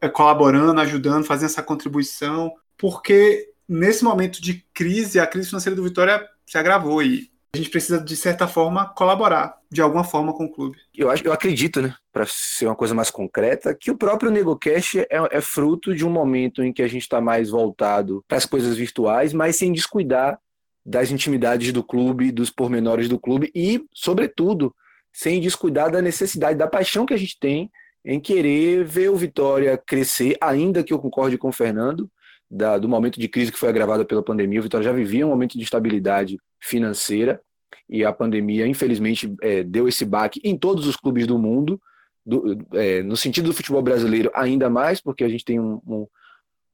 é, 0.00 0.08
colaborando, 0.08 0.80
ajudando, 0.80 1.24
fazendo 1.24 1.50
essa 1.50 1.62
contribuição, 1.62 2.52
porque 2.76 3.52
nesse 3.68 4.02
momento 4.02 4.42
de 4.42 4.64
crise, 4.74 5.20
a 5.20 5.26
crise 5.26 5.48
financeira 5.48 5.76
do 5.76 5.84
Vitória 5.84 6.26
se 6.44 6.58
agravou 6.58 7.00
e 7.02 7.30
a 7.52 7.56
gente 7.56 7.70
precisa, 7.70 8.00
de 8.00 8.16
certa 8.16 8.46
forma, 8.46 8.86
colaborar 8.94 9.56
de 9.70 9.82
alguma 9.82 10.04
forma 10.04 10.32
com 10.32 10.44
o 10.44 10.52
clube. 10.52 10.78
Eu, 10.96 11.10
acho, 11.10 11.24
eu 11.24 11.32
acredito, 11.32 11.82
né, 11.82 11.94
para 12.12 12.24
ser 12.26 12.66
uma 12.66 12.76
coisa 12.76 12.94
mais 12.94 13.10
concreta, 13.10 13.74
que 13.74 13.90
o 13.90 13.96
próprio 13.96 14.30
NegoCast 14.30 15.00
é, 15.00 15.06
é 15.10 15.40
fruto 15.40 15.94
de 15.94 16.06
um 16.06 16.10
momento 16.10 16.62
em 16.62 16.72
que 16.72 16.82
a 16.82 16.88
gente 16.88 17.02
está 17.02 17.20
mais 17.20 17.50
voltado 17.50 18.24
para 18.28 18.38
as 18.38 18.46
coisas 18.46 18.76
virtuais, 18.76 19.32
mas 19.32 19.56
sem 19.56 19.72
descuidar 19.72 20.38
das 20.86 21.10
intimidades 21.10 21.72
do 21.72 21.82
clube, 21.82 22.30
dos 22.30 22.50
pormenores 22.50 23.08
do 23.08 23.18
clube 23.18 23.50
e, 23.54 23.84
sobretudo, 23.92 24.74
sem 25.12 25.40
descuidar 25.40 25.90
da 25.90 26.00
necessidade, 26.00 26.56
da 26.56 26.68
paixão 26.68 27.04
que 27.04 27.14
a 27.14 27.18
gente 27.18 27.38
tem 27.38 27.70
em 28.04 28.20
querer 28.20 28.84
ver 28.84 29.10
o 29.10 29.16
Vitória 29.16 29.76
crescer, 29.76 30.36
ainda 30.40 30.84
que 30.84 30.92
eu 30.92 30.98
concorde 30.98 31.36
com 31.36 31.48
o 31.48 31.52
Fernando, 31.52 32.08
da, 32.50 32.78
do 32.78 32.88
momento 32.88 33.20
de 33.20 33.28
crise 33.28 33.52
que 33.52 33.58
foi 33.58 33.68
agravada 33.68 34.04
pela 34.04 34.22
pandemia. 34.22 34.60
O 34.60 34.62
Vitória 34.62 34.84
já 34.84 34.92
vivia 34.92 35.26
um 35.26 35.30
momento 35.30 35.56
de 35.56 35.62
estabilidade 35.62 36.38
financeira 36.60 37.40
e 37.88 38.04
a 38.04 38.12
pandemia, 38.12 38.66
infelizmente, 38.66 39.32
é, 39.42 39.62
deu 39.62 39.86
esse 39.86 40.04
baque 40.04 40.40
em 40.42 40.56
todos 40.56 40.86
os 40.86 40.96
clubes 40.96 41.26
do 41.26 41.38
mundo, 41.38 41.80
do, 42.24 42.58
é, 42.74 43.02
no 43.02 43.16
sentido 43.16 43.46
do 43.46 43.54
futebol 43.54 43.82
brasileiro, 43.82 44.30
ainda 44.34 44.68
mais, 44.68 45.00
porque 45.00 45.24
a 45.24 45.28
gente 45.28 45.44
tem 45.44 45.60
um, 45.60 45.80
um, 45.86 46.06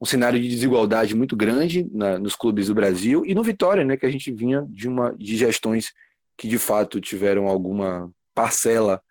um 0.01 0.05
cenário 0.05 0.39
de 0.39 0.47
desigualdade 0.47 1.15
muito 1.15 1.35
grande 1.35 1.87
na, 1.91 2.19
nos 2.19 2.35
clubes 2.35 2.67
do 2.67 2.75
Brasil 2.75 3.23
e 3.25 3.33
no 3.33 3.43
Vitória, 3.43 3.83
né, 3.83 3.97
que 3.97 4.05
a 4.05 4.11
gente 4.11 4.31
vinha 4.31 4.65
de, 4.69 4.87
uma, 4.87 5.15
de 5.17 5.37
gestões 5.37 5.91
que 6.37 6.47
de 6.47 6.59
fato 6.59 7.01
tiveram 7.01 7.47
alguma 7.47 8.11
parcela 8.35 9.01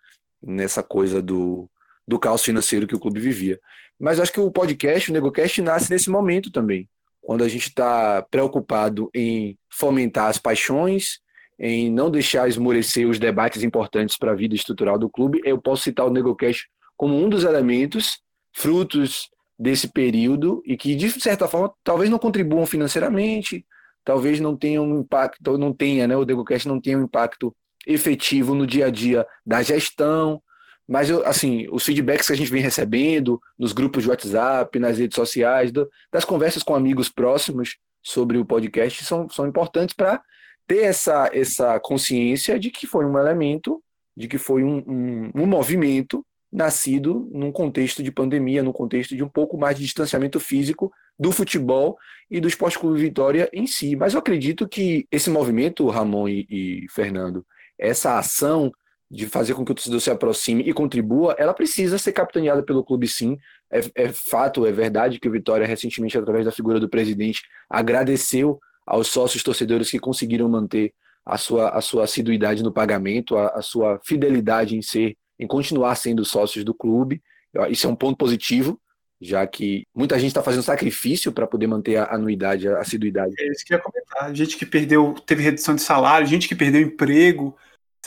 nessa 0.40 0.82
coisa 0.82 1.20
do, 1.20 1.68
do 2.06 2.18
caos 2.18 2.42
financeiro 2.42 2.86
que 2.86 2.94
o 2.94 3.00
clube 3.00 3.18
vivia. 3.18 3.58
Mas 3.98 4.20
acho 4.20 4.32
que 4.32 4.40
o 4.40 4.50
podcast, 4.50 5.10
o 5.10 5.12
NegoCast, 5.12 5.62
nasce 5.62 5.90
nesse 5.90 6.10
momento 6.10 6.50
também, 6.50 6.88
quando 7.22 7.42
a 7.42 7.48
gente 7.48 7.68
está 7.68 8.22
preocupado 8.30 9.10
em 9.14 9.58
fomentar 9.70 10.26
as 10.28 10.38
paixões, 10.38 11.20
em 11.58 11.90
não 11.90 12.10
deixar 12.10 12.48
esmorecer 12.48 13.08
os 13.08 13.18
debates 13.18 13.62
importantes 13.62 14.18
para 14.18 14.32
a 14.32 14.34
vida 14.34 14.54
estrutural 14.54 14.98
do 14.98 15.08
clube. 15.08 15.40
Eu 15.44 15.60
posso 15.60 15.84
citar 15.84 16.06
o 16.06 16.10
NegoCast 16.10 16.68
como 16.96 17.16
um 17.16 17.28
dos 17.28 17.44
elementos, 17.44 18.20
frutos 18.52 19.28
desse 19.58 19.88
período, 19.88 20.62
e 20.66 20.76
que, 20.76 20.94
de 20.94 21.10
certa 21.20 21.48
forma, 21.48 21.72
talvez 21.82 22.10
não 22.10 22.18
contribuam 22.18 22.66
financeiramente, 22.66 23.64
talvez 24.04 24.38
não 24.38 24.54
tenham 24.56 24.86
um 24.86 25.00
impacto, 25.00 25.56
não 25.56 25.72
tenha, 25.72 26.06
né? 26.06 26.16
O 26.16 26.24
NegoCast 26.24 26.68
não 26.68 26.80
tenha 26.80 26.98
um 26.98 27.04
impacto 27.04 27.54
efetivo 27.86 28.54
no 28.54 28.66
dia 28.66 28.86
a 28.86 28.90
dia 28.90 29.26
da 29.44 29.62
gestão, 29.62 30.42
Mas, 30.88 31.10
assim, 31.10 31.66
os 31.70 31.84
feedbacks 31.84 32.26
que 32.26 32.32
a 32.32 32.36
gente 32.36 32.50
vem 32.50 32.62
recebendo 32.62 33.40
nos 33.58 33.72
grupos 33.72 34.04
de 34.04 34.08
WhatsApp, 34.08 34.78
nas 34.78 34.98
redes 34.98 35.16
sociais, 35.16 35.72
do, 35.72 35.90
das 36.12 36.24
conversas 36.24 36.62
com 36.62 36.74
amigos 36.74 37.08
próximos 37.08 37.76
sobre 38.02 38.38
o 38.38 38.44
podcast 38.44 39.04
são, 39.04 39.28
são 39.28 39.48
importantes 39.48 39.94
para 39.94 40.22
ter 40.66 40.84
essa, 40.84 41.28
essa 41.32 41.80
consciência 41.80 42.58
de 42.58 42.70
que 42.70 42.86
foi 42.86 43.04
um 43.04 43.18
elemento, 43.18 43.82
de 44.16 44.28
que 44.28 44.38
foi 44.38 44.62
um, 44.62 44.78
um, 44.86 45.30
um 45.34 45.46
movimento 45.46 46.24
nascido 46.52 47.28
num 47.32 47.50
contexto 47.50 48.02
de 48.02 48.12
pandemia, 48.12 48.62
num 48.62 48.72
contexto 48.72 49.16
de 49.16 49.24
um 49.24 49.28
pouco 49.28 49.58
mais 49.58 49.76
de 49.76 49.84
distanciamento 49.84 50.38
físico 50.38 50.92
do 51.18 51.32
futebol 51.32 51.96
e 52.30 52.40
do 52.40 52.48
Esporte 52.48 52.78
Clube 52.78 53.00
Vitória 53.00 53.48
em 53.52 53.66
si. 53.66 53.96
Mas 53.96 54.14
eu 54.14 54.20
acredito 54.20 54.68
que 54.68 55.06
esse 55.10 55.30
movimento, 55.30 55.88
Ramon 55.88 56.28
e, 56.28 56.46
e 56.48 56.86
Fernando, 56.90 57.44
essa 57.78 58.18
ação 58.18 58.72
de 59.10 59.26
fazer 59.26 59.54
com 59.54 59.64
que 59.64 59.72
o 59.72 59.74
torcedor 59.74 60.00
se 60.00 60.10
aproxime 60.10 60.64
e 60.64 60.72
contribua, 60.72 61.36
ela 61.38 61.54
precisa 61.54 61.96
ser 61.98 62.12
capitaneada 62.12 62.62
pelo 62.62 62.84
clube 62.84 63.06
sim. 63.06 63.38
É, 63.70 63.80
é, 63.94 64.12
fato, 64.12 64.66
é 64.66 64.72
verdade 64.72 65.20
que 65.20 65.28
o 65.28 65.32
Vitória, 65.32 65.66
recentemente, 65.66 66.18
através 66.18 66.44
da 66.44 66.52
figura 66.52 66.80
do 66.80 66.88
presidente, 66.88 67.42
agradeceu 67.70 68.58
aos 68.86 69.08
sócios 69.08 69.42
torcedores 69.42 69.90
que 69.90 69.98
conseguiram 69.98 70.48
manter 70.48 70.92
a 71.24 71.36
sua, 71.36 71.70
a 71.70 71.80
sua 71.80 72.04
assiduidade 72.04 72.62
no 72.62 72.72
pagamento, 72.72 73.36
a, 73.36 73.48
a 73.48 73.62
sua 73.62 74.00
fidelidade 74.04 74.76
em 74.76 74.82
ser, 74.82 75.16
em 75.38 75.46
continuar 75.46 75.94
sendo 75.96 76.24
sócios 76.24 76.64
do 76.64 76.74
clube. 76.74 77.22
Isso 77.68 77.86
é 77.86 77.90
um 77.90 77.96
ponto 77.96 78.16
positivo, 78.16 78.80
já 79.20 79.46
que 79.46 79.86
muita 79.94 80.18
gente 80.18 80.28
está 80.28 80.42
fazendo 80.42 80.62
sacrifício 80.62 81.32
para 81.32 81.46
poder 81.46 81.66
manter 81.66 81.96
a 81.96 82.14
anuidade, 82.14 82.68
a 82.68 82.78
assiduidade. 82.78 83.34
É 83.40 83.50
isso 83.50 83.64
que 83.64 83.72
eu 83.72 83.78
ia 83.78 83.82
comentar. 83.82 84.34
Gente 84.34 84.56
que 84.56 84.66
perdeu, 84.66 85.14
teve 85.26 85.42
redução 85.42 85.74
de 85.74 85.82
salário, 85.82 86.26
gente 86.26 86.46
que 86.46 86.54
perdeu 86.54 86.80
emprego, 86.80 87.56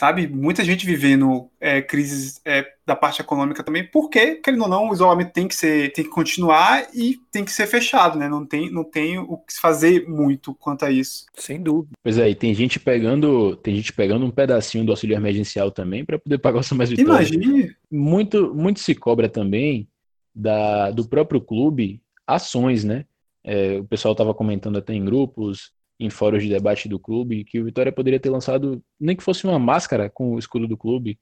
sabe? 0.00 0.26
Muita 0.26 0.64
gente 0.64 0.86
vivendo 0.86 1.50
é, 1.60 1.82
crises 1.82 2.40
é, 2.42 2.66
da 2.86 2.96
parte 2.96 3.20
econômica 3.20 3.62
também, 3.62 3.84
porque, 3.84 4.36
querendo 4.36 4.62
ou 4.62 4.68
não, 4.68 4.88
o 4.88 4.94
isolamento 4.94 5.30
tem 5.30 5.46
que 5.46 5.54
ser, 5.54 5.92
tem 5.92 6.02
que 6.02 6.10
continuar 6.10 6.88
e 6.94 7.18
tem 7.30 7.44
que 7.44 7.52
ser 7.52 7.66
fechado, 7.66 8.18
né? 8.18 8.26
Não 8.26 8.46
tem, 8.46 8.72
não 8.72 8.82
tem 8.82 9.18
o 9.18 9.36
que 9.36 9.52
se 9.52 9.60
fazer 9.60 10.08
muito 10.08 10.54
quanto 10.54 10.86
a 10.86 10.90
isso. 10.90 11.26
Sem 11.34 11.62
dúvida. 11.62 11.92
Pois 12.02 12.16
é, 12.16 12.30
e 12.30 12.34
tem 12.34 12.54
gente 12.54 12.80
pegando, 12.80 13.54
tem 13.56 13.76
gente 13.76 13.92
pegando 13.92 14.24
um 14.24 14.30
pedacinho 14.30 14.86
do 14.86 14.92
auxílio 14.92 15.14
emergencial 15.14 15.70
também 15.70 16.02
para 16.02 16.18
poder 16.18 16.38
pagar 16.38 16.60
o 16.60 16.62
seu 16.62 16.78
mais 16.78 16.88
vitória. 16.88 17.10
Imagine. 17.10 17.76
Muito, 17.90 18.54
muito 18.54 18.80
se 18.80 18.94
cobra 18.94 19.28
também 19.28 19.86
da, 20.34 20.90
do 20.90 21.06
próprio 21.06 21.42
clube 21.42 22.00
ações, 22.26 22.84
né? 22.84 23.04
É, 23.44 23.78
o 23.78 23.84
pessoal 23.84 24.12
estava 24.12 24.32
comentando 24.32 24.78
até 24.78 24.94
em 24.94 25.04
grupos, 25.04 25.72
em 26.00 26.08
fóruns 26.08 26.42
de 26.42 26.48
debate 26.48 26.88
do 26.88 26.98
clube 26.98 27.44
que 27.44 27.60
o 27.60 27.64
Vitória 27.64 27.92
poderia 27.92 28.18
ter 28.18 28.30
lançado, 28.30 28.82
nem 28.98 29.14
que 29.14 29.22
fosse 29.22 29.44
uma 29.44 29.58
máscara 29.58 30.08
com 30.08 30.32
o 30.32 30.38
escudo 30.38 30.66
do 30.66 30.76
clube, 30.76 31.20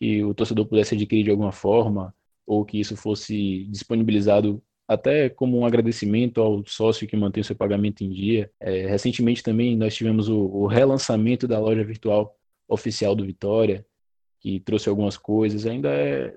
que 0.00 0.24
o 0.24 0.32
torcedor 0.34 0.66
pudesse 0.66 0.94
adquirir 0.94 1.24
de 1.24 1.30
alguma 1.30 1.52
forma, 1.52 2.14
ou 2.46 2.64
que 2.64 2.80
isso 2.80 2.96
fosse 2.96 3.64
disponibilizado 3.64 4.62
até 4.88 5.28
como 5.28 5.58
um 5.58 5.66
agradecimento 5.66 6.40
ao 6.40 6.64
sócio 6.66 7.06
que 7.06 7.16
mantém 7.16 7.42
seu 7.42 7.56
pagamento 7.56 8.02
em 8.02 8.10
dia. 8.10 8.50
É, 8.60 8.86
recentemente 8.86 9.42
também 9.42 9.76
nós 9.76 9.94
tivemos 9.94 10.28
o, 10.28 10.38
o, 10.38 10.66
relançamento 10.66 11.46
da 11.46 11.58
loja 11.58 11.84
virtual 11.84 12.36
oficial 12.68 13.14
do 13.14 13.24
Vitória, 13.24 13.84
que 14.40 14.60
trouxe 14.60 14.88
algumas 14.88 15.16
coisas. 15.16 15.66
Ainda 15.66 15.90
é, 15.90 16.34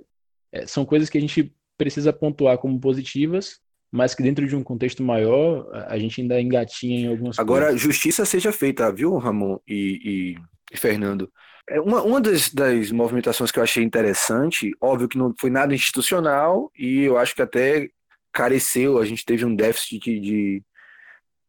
é, 0.51 0.65
são 0.65 0.86
coisas 0.86 1.10
que 1.10 1.17
a 1.17 1.22
gente 1.22 1.53
precisa 1.77 2.13
pontuar 2.13 2.58
como 2.58 2.79
positivas, 2.79 3.62
mas 3.91 4.13
que 4.13 4.24
dentro 4.24 4.46
de 4.46 4.56
um 4.56 4.63
contexto 4.63 5.01
maior, 5.01 5.70
a 5.88 5.98
gente 5.98 6.22
ainda 6.22 6.39
engatinha 6.41 7.00
em 7.00 7.08
algumas 7.08 7.39
Agora, 7.39 7.65
coisas. 7.67 7.82
justiça 7.82 8.25
seja 8.25 8.51
feita, 8.51 8.91
viu, 8.91 9.17
Ramon 9.17 9.60
e, 9.67 10.00
e, 10.03 10.38
e 10.74 10.77
Fernando? 10.77 11.32
É 11.70 11.79
uma, 11.82 12.01
uma 12.01 12.22
das, 12.22 12.50
das, 12.53 12.91
movimentações 12.91 13.51
que 13.51 13.60
eu 13.60 13.63
achei 13.63 13.84
interessante, 13.84 14.72
óbvio 14.79 15.08
que 15.08 15.17
não 15.17 15.34
foi 15.38 15.50
nada 15.50 15.74
institucional, 15.74 16.72
e 16.77 17.01
eu 17.01 17.17
acho 17.17 17.36
que 17.36 17.41
até 17.41 17.89
careceu, 18.32 19.00
a 19.00 19.06
gente 19.06 19.25
teve 19.25 19.44
um 19.44 19.56
déficit 19.56 20.00
de, 20.00 20.20
de, 20.20 20.63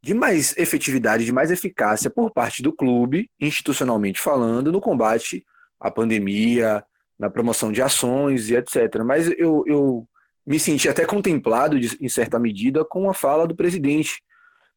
de 0.03 0.15
mais 0.15 0.57
efetividade, 0.57 1.25
de 1.25 1.33
mais 1.33 1.51
eficácia 1.51 2.11
por 2.11 2.33
parte 2.33 2.63
do 2.63 2.73
clube, 2.73 3.31
institucionalmente 3.41 4.21
falando, 4.21 4.73
no 4.73 4.81
combate 4.81 5.45
à 5.79 5.91
pandemia, 5.91 6.85
na 7.19 7.29
promoção 7.29 7.71
de 7.71 7.83
ações 7.83 8.49
e 8.49 8.57
etc. 8.57 9.03
Mas 9.05 9.29
eu, 9.39 9.65
eu 9.67 10.09
me 10.49 10.59
senti 10.59 10.89
até 10.89 11.05
contemplado, 11.05 11.79
de, 11.79 11.95
em 12.01 12.09
certa 12.09 12.39
medida, 12.39 12.83
com 12.83 13.11
a 13.11 13.13
fala 13.13 13.47
do 13.47 13.55
presidente, 13.55 14.23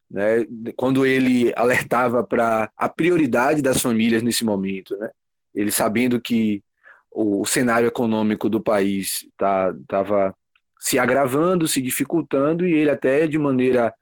né, 0.10 0.46
quando 0.76 1.06
ele 1.06 1.54
alertava 1.56 2.22
para 2.26 2.70
a 2.76 2.90
prioridade 2.90 3.62
das 3.62 3.82
famílias 3.82 4.22
nesse 4.22 4.44
momento, 4.44 4.98
né, 4.98 5.10
ele 5.56 5.72
sabendo 5.72 6.20
que 6.20 6.62
o, 7.10 7.46
cenário 7.46 7.88
econômico 7.88 8.50
do 8.50 8.60
país 8.60 9.26
estava 9.32 9.74
tá, 9.88 10.36
se 10.78 11.00
agravando, 11.00 11.70
se 11.70 11.82
dificultando, 11.82 12.68
e 12.68 12.74
ele 12.74 12.90
até 12.90 13.26
de 13.26 13.38
maneira 13.38 13.94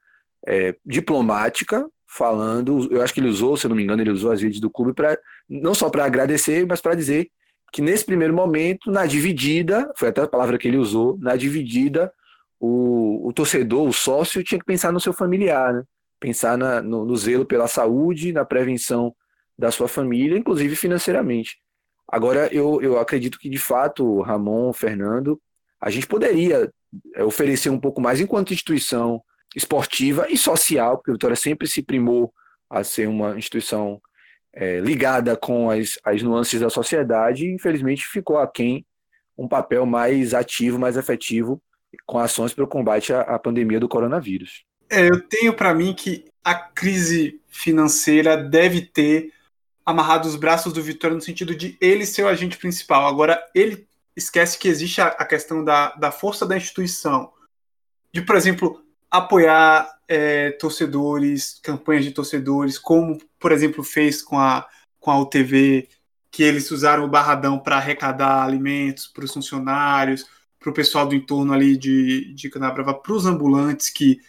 é, 0.48 0.74
diplomática, 0.84 1.88
falando, 2.04 2.92
eu 2.92 3.00
acho 3.00 3.14
que 3.14 3.20
ele 3.20 3.28
usou, 3.28 3.56
se 3.56 3.68
não 3.68 3.76
me 3.76 3.84
engano, 3.84 4.02
ele 4.02 4.10
usou 4.10 4.32
as 4.32 4.42
redes 4.42 4.58
do 4.58 4.68
clube 4.68 4.92
para 4.92 5.16
não 5.48 5.72
só 5.72 5.88
para 5.88 6.04
agradecer, 6.04 6.66
mas 6.66 6.80
para 6.80 6.96
dizer 6.96 7.30
que 7.72 7.80
nesse 7.80 8.04
primeiro 8.04 8.34
momento, 8.34 8.90
na 8.90 9.06
dividida, 9.06 9.90
foi 9.96 10.08
até 10.08 10.22
a 10.22 10.28
palavra 10.28 10.58
que 10.58 10.66
ele 10.66 10.76
usou, 10.76 11.16
na 11.18 11.36
dividida, 11.36 12.12
o, 12.58 13.28
o 13.28 13.32
torcedor, 13.32 13.88
o 13.88 13.92
sócio, 13.92 14.44
tinha 14.44 14.58
que 14.58 14.64
pensar 14.64 14.92
no 14.92 15.00
seu 15.00 15.12
familiar, 15.12 15.72
né? 15.72 15.82
pensar 16.18 16.58
na, 16.58 16.82
no, 16.82 17.04
no, 17.04 17.16
zelo 17.16 17.46
pela 17.46 17.66
saúde, 17.66 18.32
na 18.32 18.44
prevenção 18.44 19.14
da 19.58 19.70
sua 19.70 19.88
família, 19.88 20.36
inclusive 20.36 20.76
financeiramente. 20.76 21.58
Agora, 22.06 22.52
eu, 22.52 22.82
eu 22.82 22.98
acredito 22.98 23.38
que, 23.38 23.48
de 23.48 23.58
fato, 23.58 24.20
Ramon, 24.20 24.72
Fernando, 24.72 25.40
a 25.80 25.88
gente 25.88 26.06
poderia 26.06 26.70
é, 27.14 27.24
oferecer 27.24 27.70
um 27.70 27.78
pouco 27.78 28.00
mais 28.00 28.20
enquanto 28.20 28.52
instituição 28.52 29.22
esportiva 29.56 30.26
e 30.28 30.36
social, 30.36 30.98
porque 30.98 31.10
o 31.10 31.14
Vitória 31.14 31.36
sempre 31.36 31.66
se 31.66 31.82
primou 31.82 32.32
a 32.68 32.84
ser 32.84 33.08
uma 33.08 33.36
instituição 33.38 34.00
é, 34.52 34.80
ligada 34.80 35.36
com 35.36 35.70
as, 35.70 35.98
as 36.04 36.22
nuances 36.22 36.60
da 36.60 36.70
sociedade 36.70 37.46
infelizmente, 37.46 38.06
ficou 38.06 38.38
aquém 38.38 38.84
um 39.36 39.48
papel 39.48 39.86
mais 39.86 40.34
ativo, 40.34 40.78
mais 40.78 40.96
efetivo 40.96 41.62
com 42.06 42.18
ações 42.18 42.52
para 42.52 42.64
o 42.64 42.68
combate 42.68 43.12
à, 43.12 43.22
à 43.22 43.38
pandemia 43.38 43.80
do 43.80 43.88
coronavírus. 43.88 44.64
É, 44.88 45.08
eu 45.08 45.20
tenho 45.28 45.54
para 45.54 45.72
mim 45.74 45.94
que 45.94 46.24
a 46.44 46.54
crise 46.54 47.40
financeira 47.48 48.36
deve 48.36 48.82
ter 48.82 49.32
amarrado 49.84 50.28
os 50.28 50.36
braços 50.36 50.72
do 50.72 50.82
Vitória 50.82 51.14
no 51.14 51.22
sentido 51.22 51.54
de 51.54 51.76
ele 51.80 52.06
ser 52.06 52.22
o 52.22 52.28
agente 52.28 52.56
principal. 52.56 53.06
Agora, 53.06 53.42
ele 53.54 53.86
esquece 54.16 54.58
que 54.58 54.68
existe 54.68 55.00
a, 55.00 55.08
a 55.08 55.24
questão 55.24 55.64
da, 55.64 55.94
da 55.94 56.10
força 56.10 56.46
da 56.46 56.56
instituição. 56.56 57.32
De, 58.12 58.22
por 58.22 58.36
exemplo, 58.36 58.84
apoiar 59.10 59.90
é, 60.06 60.52
torcedores, 60.52 61.58
campanhas 61.62 62.04
de 62.04 62.12
torcedores, 62.12 62.78
como, 62.78 63.18
por 63.38 63.52
exemplo, 63.52 63.82
fez 63.82 64.22
com 64.22 64.38
a, 64.38 64.68
com 64.98 65.10
a 65.10 65.18
UTV, 65.20 65.88
que 66.30 66.42
eles 66.42 66.70
usaram 66.70 67.04
o 67.04 67.08
Barradão 67.08 67.58
para 67.58 67.76
arrecadar 67.76 68.44
alimentos 68.44 69.08
para 69.08 69.24
os 69.24 69.32
funcionários, 69.32 70.26
para 70.58 70.70
o 70.70 70.74
pessoal 70.74 71.06
do 71.06 71.14
entorno 71.14 71.52
ali 71.52 71.76
de, 71.76 72.32
de 72.34 72.48
Canabrava, 72.48 72.94
para 72.94 73.12
os 73.12 73.26
ambulantes 73.26 73.90
que, 73.90 74.20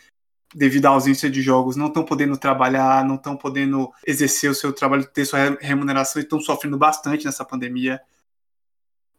devido 0.55 0.87
à 0.87 0.89
ausência 0.89 1.29
de 1.29 1.41
jogos, 1.41 1.75
não 1.75 1.87
estão 1.87 2.03
podendo 2.03 2.37
trabalhar, 2.37 3.05
não 3.05 3.15
estão 3.15 3.37
podendo 3.37 3.91
exercer 4.05 4.49
o 4.49 4.55
seu 4.55 4.73
trabalho, 4.73 5.05
ter 5.05 5.25
sua 5.25 5.57
remuneração 5.59 6.21
e 6.21 6.23
estão 6.23 6.39
sofrendo 6.39 6.77
bastante 6.77 7.25
nessa 7.25 7.45
pandemia. 7.45 8.01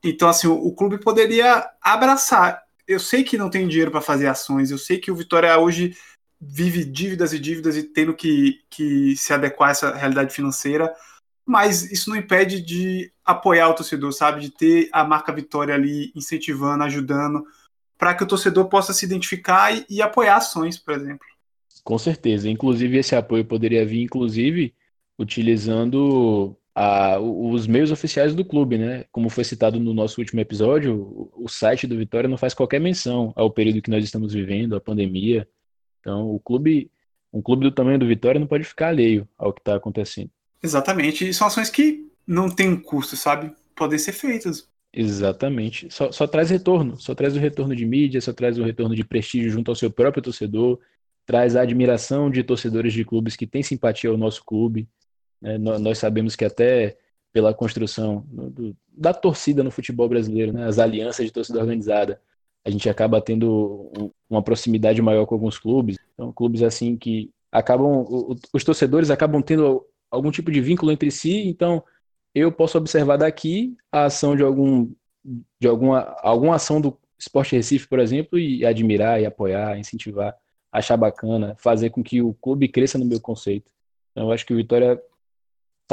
Então, 0.03 0.29
assim, 0.29 0.49
o, 0.49 0.55
o 0.55 0.75
clube 0.75 0.99
poderia 0.99 1.71
abraçar 1.81 2.62
eu 2.87 3.01
sei 3.01 3.23
que 3.25 3.39
não 3.39 3.51
tem 3.51 3.69
dinheiro 3.69 3.91
para 3.91 4.01
fazer 4.01 4.27
ações, 4.27 4.71
eu 4.71 4.79
sei 4.79 4.99
que 4.99 5.11
o 5.11 5.17
Vitória 5.17 5.57
hoje 5.59 5.97
vive 6.41 6.85
dívidas 6.85 7.33
e 7.33 7.39
dívidas 7.39 7.77
e 7.77 7.85
tendo 7.85 8.15
que, 8.15 8.61
que 8.69 9.17
se 9.17 9.33
adequar 9.33 9.69
a 9.69 9.73
essa 9.73 9.95
realidade 9.95 10.35
financeira, 10.35 10.93
mas 11.47 11.91
isso 11.91 12.11
não 12.11 12.17
impede 12.17 12.61
de 12.61 13.13
apoiar 13.25 13.69
o 13.69 13.75
torcedor, 13.75 14.13
sabe? 14.13 14.41
De 14.41 14.51
ter 14.51 14.89
a 14.93 15.05
marca 15.05 15.33
Vitória 15.33 15.75
ali 15.75 16.13
incentivando, 16.15 16.85
ajudando, 16.85 17.45
para 17.97 18.15
que 18.15 18.25
o 18.25 18.27
torcedor 18.27 18.69
possa 18.69 18.93
se 18.93 19.05
identificar 19.05 19.73
e, 19.73 19.87
e 19.89 20.03
apoiar 20.03 20.37
ações, 20.37 20.79
por 20.79 20.95
exemplo. 20.95 21.27
Com 21.85 21.99
certeza. 21.99 22.49
Inclusive, 22.49 22.99
esse 22.99 23.15
apoio 23.15 23.45
poderia 23.45 23.87
vir, 23.87 24.03
inclusive, 24.03 24.75
utilizando 25.19 26.57
a, 26.75 27.19
os 27.19 27.67
meios 27.67 27.91
oficiais 27.91 28.35
do 28.35 28.45
clube, 28.45 28.79
né? 28.79 29.05
Como 29.13 29.29
foi 29.29 29.45
citado 29.45 29.79
no 29.79 29.93
nosso 29.93 30.21
último 30.21 30.41
episódio, 30.41 30.95
o, 30.95 31.45
o 31.45 31.49
site 31.49 31.87
do 31.87 31.97
Vitória 31.97 32.29
não 32.29 32.39
faz 32.39 32.55
qualquer 32.55 32.81
menção 32.81 33.33
ao 33.37 33.51
período 33.51 33.83
que 33.83 33.91
nós 33.91 34.05
estamos 34.05 34.33
vivendo, 34.33 34.75
a 34.75 34.81
pandemia. 34.81 35.47
Então, 36.01 36.31
o 36.31 36.41
clube, 36.41 36.91
um 37.33 37.43
clube 37.43 37.65
do 37.65 37.73
tamanho 37.73 37.99
do 37.99 38.07
Vitória 38.07 38.41
não 38.41 38.47
pode 38.47 38.65
ficar 38.65 38.89
alheio 38.89 39.29
ao 39.37 39.53
que 39.53 39.61
está 39.61 39.77
acontecendo. 39.77 40.31
Exatamente. 40.63 41.29
E 41.29 41.35
são 41.35 41.47
ações 41.47 41.69
que 41.69 42.07
não 42.27 42.49
têm 42.49 42.77
custo, 42.77 43.17
sabe? 43.17 43.53
Podem 43.75 43.99
ser 43.99 44.13
feitas. 44.13 44.69
Exatamente. 44.93 45.89
Só, 45.91 46.13
só 46.13 46.27
traz 46.27 46.51
retorno. 46.51 46.99
Só 46.99 47.15
traz 47.15 47.37
o 47.37 47.39
retorno 47.39 47.75
de 47.75 47.85
mídia, 47.85 48.21
só 48.21 48.33
traz 48.33 48.59
o 48.59 48.63
retorno 48.63 48.95
de 48.95 49.05
prestígio 49.05 49.51
junto 49.51 49.71
ao 49.71 49.75
seu 49.75 49.91
próprio 49.91 50.23
torcedor, 50.23 50.79
traz 51.27 51.57
a 51.57 51.63
admiração 51.63 52.31
de 52.31 52.43
torcedores 52.43 52.93
de 52.93 53.05
clubes 53.05 53.37
que 53.37 53.47
têm 53.47 53.63
simpatia 53.63 54.11
ao 54.11 54.17
nosso 54.17 54.45
clube. 54.45 54.89
É, 55.43 55.59
nós 55.59 55.99
sabemos 55.99 56.37
que 56.37 56.45
até 56.45 56.97
pela 57.33 57.55
construção 57.55 58.25
do, 58.29 58.77
da 58.93 59.15
torcida 59.15 59.65
no 59.65 59.71
futebol 59.71 60.09
brasileiro, 60.09 60.53
né? 60.53 60.67
as 60.67 60.79
alianças 60.79 61.25
de 61.25 61.33
torcida 61.33 61.59
organizada. 61.59 62.21
A 62.65 62.71
gente 62.71 62.89
acaba 62.89 63.21
tendo 63.21 64.13
uma 64.31 64.43
proximidade 64.43 65.03
maior 65.03 65.27
com 65.27 65.35
alguns 65.35 65.59
clubes. 65.59 65.99
Então, 66.15 66.33
clubes 66.33 66.63
assim 66.63 66.97
que 66.97 67.31
acabam, 67.51 68.07
os 68.53 68.63
torcedores 68.63 69.11
acabam 69.11 69.43
tendo 69.43 69.85
algum 70.11 70.31
tipo 70.31 70.51
de 70.51 70.61
vínculo 70.61 70.93
entre 70.93 71.11
si. 71.11 71.49
Então, 71.49 71.83
eu 72.35 72.53
posso 72.53 72.79
observar 72.79 73.17
daqui 73.17 73.77
a 73.91 74.05
ação 74.05 74.37
de 74.37 74.43
algum 74.43 74.91
de 75.61 75.69
alguma 75.69 76.17
alguma 76.21 76.57
ação 76.57 76.81
do 76.81 76.99
Esporte 77.19 77.55
Recife, 77.55 77.87
por 77.89 78.01
exemplo, 78.01 78.39
e 78.39 78.67
admirar 78.67 79.21
e 79.21 79.27
apoiar, 79.27 79.79
incentivar, 79.79 80.37
achar 80.71 80.97
bacana, 80.97 81.55
fazer 81.59 81.91
com 81.91 82.03
que 82.03 82.21
o 82.21 82.35
clube 82.35 82.69
cresça 82.69 82.99
no 82.99 83.05
meu 83.05 83.21
conceito. 83.21 83.71
Então, 84.11 84.25
eu 84.27 84.33
acho 84.33 84.45
que 84.45 84.53
o 84.53 84.57
Vitória 84.57 85.01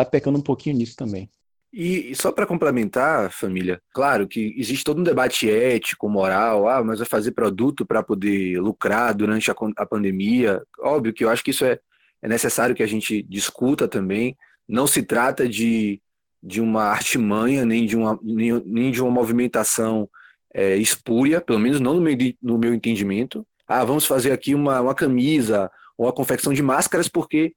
tá 0.03 0.11
pecando 0.11 0.37
um 0.37 0.41
pouquinho 0.41 0.77
nisso 0.77 0.95
também. 0.95 1.29
E 1.71 2.15
só 2.15 2.31
para 2.31 2.47
complementar, 2.47 3.31
família, 3.31 3.79
claro 3.93 4.27
que 4.27 4.55
existe 4.57 4.83
todo 4.83 4.99
um 4.99 5.03
debate 5.03 5.49
ético, 5.49 6.09
moral, 6.09 6.67
ah, 6.67 6.83
mas 6.83 6.97
vai 6.97 7.07
fazer 7.07 7.31
produto 7.31 7.85
para 7.85 8.01
poder 8.01 8.59
lucrar 8.59 9.13
durante 9.13 9.51
a, 9.51 9.55
a, 9.77 9.85
pandemia. 9.85 10.63
Óbvio 10.79 11.13
que 11.13 11.23
eu 11.23 11.29
acho 11.29 11.43
que 11.43 11.51
isso 11.51 11.63
é, 11.63 11.79
é 12.23 12.27
necessário 12.27 12.73
que 12.73 12.81
a 12.81 12.87
gente 12.87 13.21
discuta 13.21 13.87
também. 13.87 14.35
Não 14.67 14.87
se 14.87 15.03
trata 15.03 15.47
de, 15.47 16.01
de 16.41 16.59
uma 16.59 16.85
artimanha, 16.85 17.63
nem 17.63 17.85
de 17.85 17.95
uma, 17.95 18.19
nem, 18.23 18.59
nem 18.65 18.91
de 18.91 18.99
uma 18.99 19.11
movimentação 19.11 20.09
é, 20.51 20.75
espúria, 20.75 21.39
pelo 21.39 21.59
menos 21.59 21.79
não 21.79 21.93
no 21.93 22.01
meu, 22.01 22.15
no 22.41 22.57
meu 22.57 22.73
entendimento. 22.73 23.45
Ah, 23.67 23.85
vamos 23.85 24.05
fazer 24.05 24.31
aqui 24.31 24.55
uma, 24.55 24.81
uma 24.81 24.95
camisa 24.95 25.69
ou 25.95 26.07
a 26.07 26.13
confecção 26.13 26.51
de 26.51 26.63
máscaras 26.63 27.07
porque 27.07 27.53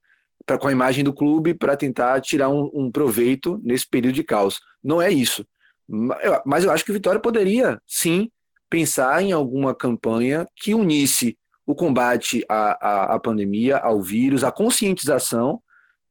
pra, 0.47 0.59
com 0.59 0.69
a 0.69 0.73
imagem 0.73 1.05
do 1.05 1.13
clube 1.13 1.55
para 1.55 1.77
tentar 1.77 2.21
tirar 2.21 2.49
um, 2.49 2.71
um, 2.73 2.91
proveito 2.91 3.61
nesse 3.63 3.89
período 3.89 4.15
de 4.15 4.25
caos. 4.25 4.61
Não 4.83 5.01
é 5.01 5.11
isso. 5.11 5.47
Mas 6.45 6.65
eu 6.65 6.71
acho 6.71 6.85
que 6.85 6.91
o 6.91 6.95
Vitória 6.95 7.21
poderia, 7.21 7.81
sim, 7.87 8.31
pensar 8.71 9.23
em 9.23 9.33
alguma 9.33 9.75
campanha 9.75 10.47
que 10.57 10.75
unisse 10.75 11.37
o 11.67 11.75
combate 11.75 12.45
à, 12.49 12.73
à, 12.87 13.15
à 13.15 13.21
pandemia, 13.21 13.77
ao 13.77 14.01
vírus, 14.03 14.43
a 14.43 14.51
conscientização 14.51 15.61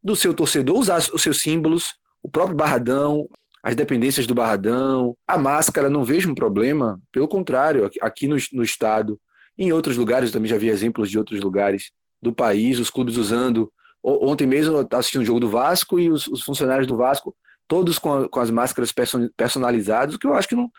do 0.04 0.16
seu 0.16 0.34
torcedor, 0.34 0.78
usar 0.78 1.00
os 1.14 1.22
seus 1.22 1.42
símbolos, 1.42 1.96
o 2.24 2.30
próprio 2.30 2.56
Barradão, 2.56 3.28
as 3.64 3.76
dependências 3.76 4.26
do 4.26 4.34
Barradão, 4.34 5.16
a 5.28 5.38
máscara, 5.38 5.90
não 5.90 6.04
vejo 6.04 6.32
um 6.32 6.36
problema, 6.36 7.00
pelo 7.12 7.28
contrário, 7.28 7.90
aqui 8.02 8.28
no, 8.28 8.36
no 8.54 8.64
estado, 8.64 9.20
em 9.58 9.72
outros 9.72 9.98
lugares, 9.98 10.32
também 10.32 10.50
já 10.50 10.58
vi 10.58 10.70
exemplos 10.70 11.10
de 11.10 11.18
outros 11.18 11.40
lugares 11.40 11.92
do 12.22 12.34
país, 12.34 12.80
os 12.80 12.90
clubes 12.90 13.18
usando 13.18 13.72
Ontem 14.04 14.48
mesmo 14.48 14.78
eu 14.78 14.88
assisti 14.98 15.20
um 15.20 15.26
jogo 15.26 15.40
do 15.40 15.50
Vasco 15.50 16.00
e 16.00 16.10
os, 16.10 16.28
os 16.28 16.42
funcionários 16.42 16.88
do 16.88 16.98
Vasco, 16.98 17.36
todos 17.68 18.00
com, 18.00 18.14
a, 18.14 18.30
com, 18.30 18.40
as 18.40 18.50
máscaras 18.50 18.92
personalizadas, 19.38 20.16
o 20.16 20.20
que 20.20 20.28
eu 20.28 20.34
acho 20.34 20.48
que 20.48 20.56
não, 20.56 20.70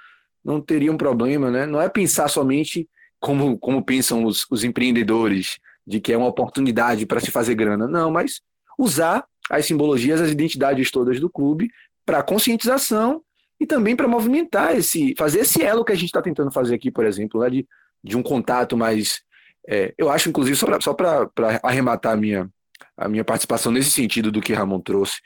não 0.44 0.60
teria 0.60 0.92
um 0.92 0.96
problema, 0.96 1.50
né? 1.50 1.64
Não 1.64 1.80
é 1.80 1.88
pensar 1.88 2.28
somente 2.28 2.88
como, 3.20 3.56
como 3.58 3.84
pensam 3.84 4.24
os, 4.24 4.44
os 4.50 4.64
empreendedores, 4.64 5.58
de 5.86 6.00
que 6.00 6.12
é 6.12 6.16
uma 6.16 6.26
oportunidade 6.26 7.06
para 7.06 7.20
se 7.20 7.30
fazer 7.30 7.54
grana. 7.54 7.86
Não, 7.86 8.10
mas 8.10 8.40
usar 8.78 9.24
as 9.50 9.66
simbologias, 9.66 10.20
as 10.20 10.30
identidades 10.30 10.90
todas 10.90 11.20
do 11.20 11.30
clube 11.30 11.70
para 12.04 12.22
conscientização 12.22 13.22
e 13.60 13.66
também 13.66 13.94
para 13.94 14.08
movimentar 14.08 14.76
esse, 14.76 15.14
fazer 15.16 15.40
esse 15.40 15.62
elo 15.62 15.84
que 15.84 15.92
a 15.92 15.96
gente 15.96 16.06
está 16.06 16.20
tentando 16.20 16.50
fazer 16.50 16.74
aqui, 16.74 16.90
por 16.90 17.06
exemplo, 17.06 17.40
né, 17.40 17.48
de, 17.48 17.66
de 18.02 18.16
um 18.16 18.22
contato 18.22 18.76
mais. 18.76 19.22
É, 19.68 19.94
eu 19.96 20.10
acho, 20.10 20.28
inclusive, 20.28 20.56
só 20.56 20.92
para 20.92 21.30
arrematar 21.62 22.14
a 22.14 22.16
minha, 22.16 22.50
a 22.96 23.08
minha 23.08 23.24
participação 23.24 23.72
nesse 23.72 23.90
sentido 23.90 24.30
do 24.30 24.40
que 24.40 24.52
Ramon 24.52 24.80
trouxe 24.80 25.20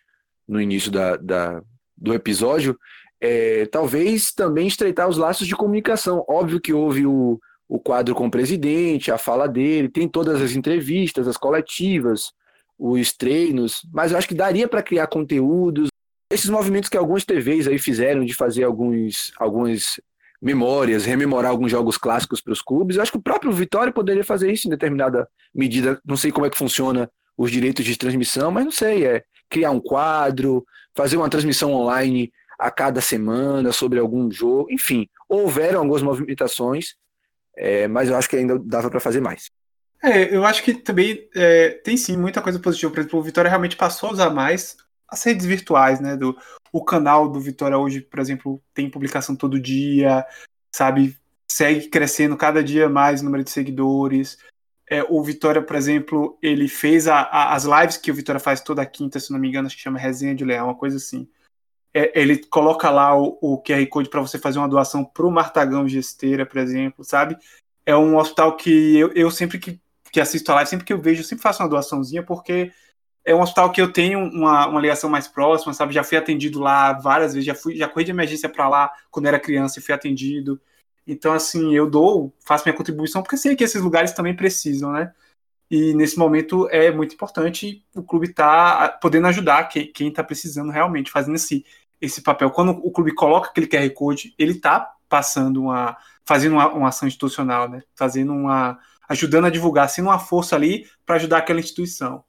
no 0.46 0.60
início 0.60 0.90
da, 0.90 1.16
da 1.16 1.62
do 1.96 2.12
episódio, 2.12 2.78
é, 3.20 3.64
talvez 3.66 4.32
também 4.32 4.66
estreitar 4.66 5.08
os 5.08 5.16
laços 5.16 5.46
de 5.46 5.56
comunicação. 5.56 6.24
Óbvio 6.28 6.60
que 6.60 6.72
houve 6.72 7.06
o, 7.06 7.40
o 7.68 7.78
quadro 7.78 8.14
com 8.14 8.26
o 8.26 8.30
presidente, 8.30 9.10
a 9.10 9.18
fala 9.18 9.48
dele, 9.48 9.88
tem 9.88 10.08
todas 10.08 10.42
as 10.42 10.52
entrevistas, 10.52 11.26
as 11.26 11.36
coletivas, 11.36 12.32
os 12.78 13.12
treinos, 13.12 13.80
mas 13.92 14.12
eu 14.12 14.18
acho 14.18 14.28
que 14.28 14.34
daria 14.34 14.68
para 14.68 14.82
criar 14.82 15.06
conteúdos. 15.06 15.88
Esses 16.30 16.50
movimentos 16.50 16.90
que 16.90 16.96
algumas 16.96 17.24
TVs 17.24 17.66
aí 17.66 17.78
fizeram 17.78 18.24
de 18.24 18.34
fazer 18.34 18.64
alguns, 18.64 19.32
algumas 19.38 20.00
memórias, 20.42 21.06
rememorar 21.06 21.50
alguns 21.50 21.70
jogos 21.70 21.96
clássicos 21.96 22.42
para 22.42 22.52
os 22.52 22.60
clubes, 22.60 22.96
eu 22.96 23.02
acho 23.02 23.12
que 23.12 23.18
o 23.18 23.22
próprio 23.22 23.52
Vitória 23.52 23.92
poderia 23.92 24.24
fazer 24.24 24.52
isso 24.52 24.66
em 24.66 24.70
determinada 24.70 25.26
medida. 25.54 25.98
Não 26.04 26.16
sei 26.16 26.30
como 26.30 26.44
é 26.44 26.50
que 26.50 26.58
funciona 26.58 27.10
os 27.36 27.50
direitos 27.50 27.84
de 27.84 27.96
transmissão, 27.96 28.50
mas 28.50 28.64
não 28.64 28.72
sei, 28.72 29.06
é 29.06 29.24
criar 29.48 29.70
um 29.70 29.80
quadro, 29.80 30.66
fazer 30.94 31.16
uma 31.16 31.28
transmissão 31.28 31.72
online 31.72 32.32
a 32.58 32.70
cada 32.70 33.00
semana 33.00 33.72
sobre 33.72 33.98
algum 33.98 34.30
jogo, 34.30 34.68
enfim, 34.70 35.08
houveram 35.28 35.80
algumas 35.80 36.02
movimentações, 36.02 36.94
é, 37.56 37.86
mas 37.86 38.08
eu 38.08 38.16
acho 38.16 38.28
que 38.28 38.36
ainda 38.36 38.58
dava 38.58 38.90
para 38.90 39.00
fazer 39.00 39.20
mais. 39.20 39.50
É, 40.02 40.34
eu 40.34 40.44
acho 40.44 40.62
que 40.62 40.74
também 40.74 41.28
é, 41.34 41.70
tem 41.70 41.96
sim 41.96 42.16
muita 42.16 42.42
coisa 42.42 42.58
positiva. 42.58 42.92
Por 42.92 43.00
exemplo, 43.00 43.18
o 43.18 43.22
Vitória 43.22 43.48
realmente 43.48 43.76
passou 43.76 44.10
a 44.10 44.12
usar 44.12 44.30
mais 44.30 44.76
as 45.08 45.22
redes 45.24 45.46
virtuais, 45.46 46.00
né? 46.00 46.16
Do, 46.16 46.36
o 46.72 46.84
canal 46.84 47.28
do 47.28 47.40
Vitória 47.40 47.78
hoje, 47.78 48.00
por 48.00 48.20
exemplo, 48.20 48.62
tem 48.74 48.90
publicação 48.90 49.34
todo 49.34 49.60
dia, 49.60 50.24
sabe? 50.70 51.16
Segue 51.50 51.88
crescendo 51.88 52.36
cada 52.36 52.62
dia 52.62 52.88
mais 52.88 53.20
o 53.20 53.24
número 53.24 53.42
de 53.42 53.50
seguidores. 53.50 54.38
É, 54.88 55.02
o 55.08 55.22
Vitória, 55.22 55.60
por 55.60 55.74
exemplo, 55.74 56.38
ele 56.40 56.68
fez 56.68 57.08
a, 57.08 57.20
a, 57.22 57.54
as 57.54 57.64
lives 57.64 57.96
que 57.96 58.10
o 58.10 58.14
Vitória 58.14 58.40
faz 58.40 58.60
toda 58.60 58.86
quinta, 58.86 59.18
se 59.18 59.32
não 59.32 59.38
me 59.38 59.48
engano, 59.48 59.66
acho 59.66 59.76
que 59.76 59.82
chama 59.82 59.98
Resenha 59.98 60.34
de 60.34 60.44
Leão, 60.44 60.66
uma 60.66 60.76
coisa 60.76 60.96
assim. 60.96 61.28
É, 61.92 62.12
ele 62.20 62.44
coloca 62.46 62.88
lá 62.90 63.18
o, 63.18 63.38
o 63.40 63.62
QR 63.62 63.84
Code 63.88 64.08
para 64.08 64.20
você 64.20 64.38
fazer 64.38 64.58
uma 64.58 64.68
doação 64.68 65.04
para 65.04 65.26
o 65.26 65.30
Martagão 65.30 65.88
Gesteira, 65.88 66.46
por 66.46 66.58
exemplo, 66.58 67.02
sabe? 67.04 67.36
É 67.84 67.96
um 67.96 68.16
hospital 68.16 68.56
que 68.56 68.96
eu, 68.96 69.12
eu 69.14 69.30
sempre 69.30 69.58
que, 69.58 69.80
que 70.12 70.20
assisto 70.20 70.52
a 70.52 70.56
live, 70.56 70.70
sempre 70.70 70.86
que 70.86 70.92
eu 70.92 71.00
vejo, 71.00 71.20
eu 71.20 71.24
sempre 71.24 71.42
faço 71.42 71.62
uma 71.62 71.68
doaçãozinha, 71.68 72.22
porque 72.22 72.70
é 73.24 73.34
um 73.34 73.40
hospital 73.40 73.72
que 73.72 73.82
eu 73.82 73.92
tenho 73.92 74.20
uma, 74.20 74.68
uma 74.68 74.80
ligação 74.80 75.10
mais 75.10 75.26
próxima, 75.26 75.74
sabe? 75.74 75.92
Já 75.92 76.04
fui 76.04 76.16
atendido 76.16 76.60
lá 76.60 76.92
várias 76.92 77.34
vezes, 77.34 77.44
já 77.44 77.54
fui, 77.56 77.74
já 77.76 77.88
corri 77.88 78.04
de 78.04 78.12
emergência 78.12 78.48
para 78.48 78.68
lá 78.68 78.92
quando 79.10 79.26
era 79.26 79.40
criança 79.40 79.80
e 79.80 79.82
fui 79.82 79.92
atendido. 79.92 80.60
Então, 81.06 81.32
assim, 81.32 81.74
eu 81.74 81.88
dou, 81.88 82.34
faço 82.44 82.64
minha 82.64 82.76
contribuição, 82.76 83.22
porque 83.22 83.36
sei 83.36 83.54
que 83.54 83.62
esses 83.62 83.80
lugares 83.80 84.12
também 84.12 84.34
precisam, 84.34 84.92
né? 84.92 85.12
E 85.70 85.94
nesse 85.94 86.18
momento 86.18 86.68
é 86.70 86.90
muito 86.90 87.14
importante 87.14 87.84
o 87.94 88.02
clube 88.02 88.28
estar 88.28 88.88
tá 88.88 88.98
podendo 88.98 89.26
ajudar 89.28 89.68
quem 89.68 90.08
está 90.08 90.22
precisando 90.22 90.70
realmente, 90.70 91.10
fazendo 91.10 91.34
esse, 91.36 91.64
esse 92.00 92.22
papel. 92.22 92.50
Quando 92.50 92.70
o 92.70 92.90
clube 92.90 93.14
coloca 93.14 93.50
aquele 93.50 93.66
QR 93.66 93.88
Code, 93.90 94.34
ele 94.38 94.52
está 94.52 94.94
passando 95.08 95.62
uma. 95.62 95.96
fazendo 96.24 96.52
uma, 96.52 96.72
uma, 96.72 96.88
ação 96.88 97.08
institucional, 97.08 97.68
né? 97.68 97.82
Fazendo 97.96 98.32
uma. 98.32 98.78
ajudando 99.08 99.46
a 99.46 99.50
divulgar, 99.50 99.88
sendo 99.88 100.08
uma 100.08 100.18
força 100.18 100.54
ali 100.56 100.86
para 101.04 101.16
ajudar 101.16 101.38
aquela 101.38 101.60
instituição. 101.60 102.24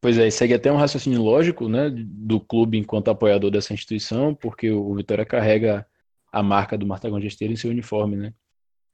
Pois 0.00 0.18
é, 0.18 0.28
segue 0.30 0.54
até 0.54 0.70
um 0.70 0.76
raciocínio 0.76 1.22
lógico, 1.22 1.68
né, 1.68 1.88
do 1.94 2.40
clube 2.40 2.76
enquanto 2.76 3.08
apoiador 3.08 3.52
dessa 3.52 3.72
instituição, 3.72 4.34
porque 4.34 4.68
o 4.68 4.92
Vitória 4.96 5.24
carrega 5.24 5.86
a 6.32 6.42
marca 6.42 6.78
do 6.78 6.86
Martagão 6.86 7.20
Gesteira 7.20 7.52
em 7.52 7.56
seu 7.56 7.70
uniforme, 7.70 8.16
né? 8.16 8.34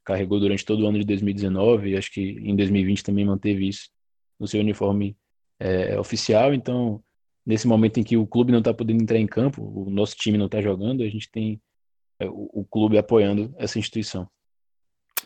Carregou 0.03 0.39
durante 0.39 0.65
todo 0.65 0.83
o 0.83 0.87
ano 0.87 0.99
de 0.99 1.05
2019 1.05 1.89
e 1.89 1.97
acho 1.97 2.11
que 2.11 2.21
em 2.21 2.55
2020 2.55 3.03
também 3.03 3.25
manteve 3.25 3.67
isso 3.67 3.89
no 4.37 4.45
seu 4.45 4.59
uniforme 4.59 5.17
é, 5.57 5.97
oficial. 5.97 6.53
Então, 6.53 7.01
nesse 7.45 7.65
momento 7.65 7.99
em 7.99 8.03
que 8.03 8.17
o 8.17 8.27
clube 8.27 8.51
não 8.51 8.59
está 8.59 8.73
podendo 8.73 9.01
entrar 9.01 9.17
em 9.17 9.27
campo, 9.27 9.63
o 9.63 9.89
nosso 9.89 10.17
time 10.17 10.37
não 10.37 10.47
está 10.47 10.61
jogando, 10.61 11.01
a 11.01 11.09
gente 11.09 11.31
tem 11.31 11.61
é, 12.19 12.27
o, 12.27 12.49
o 12.51 12.65
clube 12.65 12.97
apoiando 12.97 13.53
essa 13.57 13.79
instituição. 13.79 14.29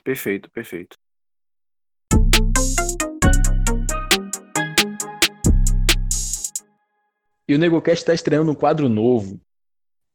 Perfeito, 0.04 0.52
perfeito. 0.52 0.98
E 7.48 7.56
o 7.56 7.60
NegoCast 7.60 8.04
está 8.04 8.14
estreando 8.14 8.52
um 8.52 8.56
quadro 8.56 8.88
novo, 8.88 9.42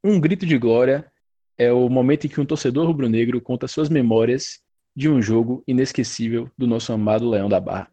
Um 0.02 0.20
Grito 0.20 0.46
de 0.46 0.56
Glória 0.56 1.10
é 1.58 1.72
o 1.72 1.88
momento 1.88 2.24
em 2.24 2.30
que 2.30 2.40
um 2.40 2.46
torcedor 2.46 2.86
rubro-negro 2.86 3.40
conta 3.40 3.66
suas 3.66 3.88
memórias 3.88 4.60
de 4.94 5.08
um 5.08 5.20
jogo 5.20 5.64
inesquecível 5.66 6.48
do 6.56 6.68
nosso 6.68 6.92
amado 6.92 7.28
Leão 7.28 7.48
da 7.48 7.58
Barra. 7.58 7.90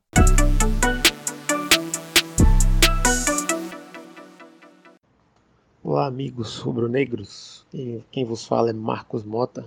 Olá, 5.84 6.06
amigos 6.06 6.60
rubro-negros. 6.60 7.66
Quem 8.12 8.24
vos 8.24 8.46
fala 8.46 8.70
é 8.70 8.74
Marcos 8.74 9.24
Mota. 9.24 9.66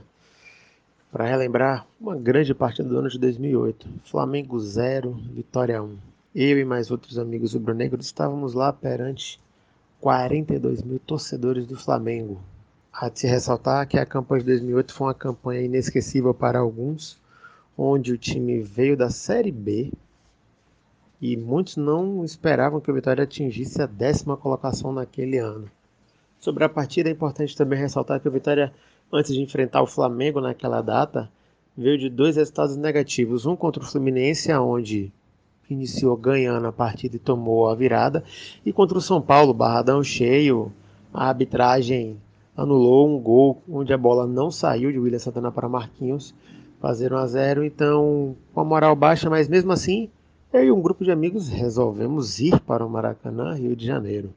Para 1.10 1.26
relembrar 1.26 1.84
uma 2.00 2.14
grande 2.14 2.54
partida 2.54 2.88
do 2.88 2.98
ano 2.98 3.08
de 3.08 3.18
2008, 3.18 3.88
Flamengo 4.04 4.60
0, 4.60 5.12
Vitória 5.32 5.82
1. 5.82 5.96
Eu 6.36 6.58
e 6.60 6.64
mais 6.64 6.92
outros 6.92 7.18
amigos 7.18 7.54
rubro-negros 7.54 8.06
estávamos 8.06 8.54
lá 8.54 8.72
perante 8.72 9.40
42 10.00 10.82
mil 10.82 11.00
torcedores 11.00 11.66
do 11.66 11.76
Flamengo, 11.76 12.40
Há 13.00 13.08
de 13.08 13.20
se 13.20 13.28
ressaltar 13.28 13.86
que 13.86 13.96
a 13.96 14.04
campanha 14.04 14.40
de 14.40 14.46
2008 14.46 14.92
foi 14.92 15.06
uma 15.06 15.14
campanha 15.14 15.60
inesquecível 15.60 16.34
para 16.34 16.58
alguns, 16.58 17.16
onde 17.76 18.12
o 18.12 18.18
time 18.18 18.60
veio 18.60 18.96
da 18.96 19.08
Série 19.08 19.52
B 19.52 19.92
e 21.20 21.36
muitos 21.36 21.76
não 21.76 22.24
esperavam 22.24 22.80
que 22.80 22.90
o 22.90 22.94
Vitória 22.94 23.22
atingisse 23.22 23.80
a 23.80 23.86
décima 23.86 24.36
colocação 24.36 24.92
naquele 24.92 25.38
ano. 25.38 25.70
Sobre 26.40 26.64
a 26.64 26.68
partida, 26.68 27.08
é 27.08 27.12
importante 27.12 27.56
também 27.56 27.78
ressaltar 27.78 28.18
que 28.18 28.26
o 28.26 28.32
Vitória, 28.32 28.74
antes 29.12 29.32
de 29.32 29.40
enfrentar 29.40 29.80
o 29.80 29.86
Flamengo 29.86 30.40
naquela 30.40 30.82
data, 30.82 31.30
veio 31.76 31.98
de 31.98 32.10
dois 32.10 32.34
resultados 32.34 32.76
negativos. 32.76 33.46
Um 33.46 33.54
contra 33.54 33.80
o 33.80 33.86
Fluminense, 33.86 34.52
onde 34.54 35.12
iniciou 35.70 36.16
ganhando 36.16 36.66
a 36.66 36.72
partida 36.72 37.14
e 37.14 37.20
tomou 37.20 37.68
a 37.68 37.76
virada, 37.76 38.24
e 38.66 38.72
contra 38.72 38.98
o 38.98 39.00
São 39.00 39.22
Paulo, 39.22 39.54
barradão 39.54 40.02
cheio, 40.02 40.72
a 41.14 41.28
arbitragem 41.28 42.20
anulou 42.58 43.08
um 43.08 43.20
gol 43.20 43.62
onde 43.70 43.92
a 43.92 43.96
bola 43.96 44.26
não 44.26 44.50
saiu 44.50 44.90
de 44.90 44.98
William 44.98 45.20
Santana 45.20 45.52
para 45.52 45.68
Marquinhos, 45.68 46.34
fazer 46.80 47.12
1 47.12 47.16
a 47.16 47.26
0 47.26 47.64
então 47.64 48.36
com 48.52 48.60
a 48.60 48.64
moral 48.64 48.96
baixa, 48.96 49.30
mas 49.30 49.48
mesmo 49.48 49.70
assim 49.70 50.10
eu 50.52 50.64
e 50.64 50.72
um 50.72 50.80
grupo 50.80 51.04
de 51.04 51.12
amigos 51.12 51.48
resolvemos 51.48 52.40
ir 52.40 52.58
para 52.60 52.84
o 52.84 52.90
Maracanã, 52.90 53.54
Rio 53.54 53.76
de 53.76 53.86
Janeiro. 53.86 54.34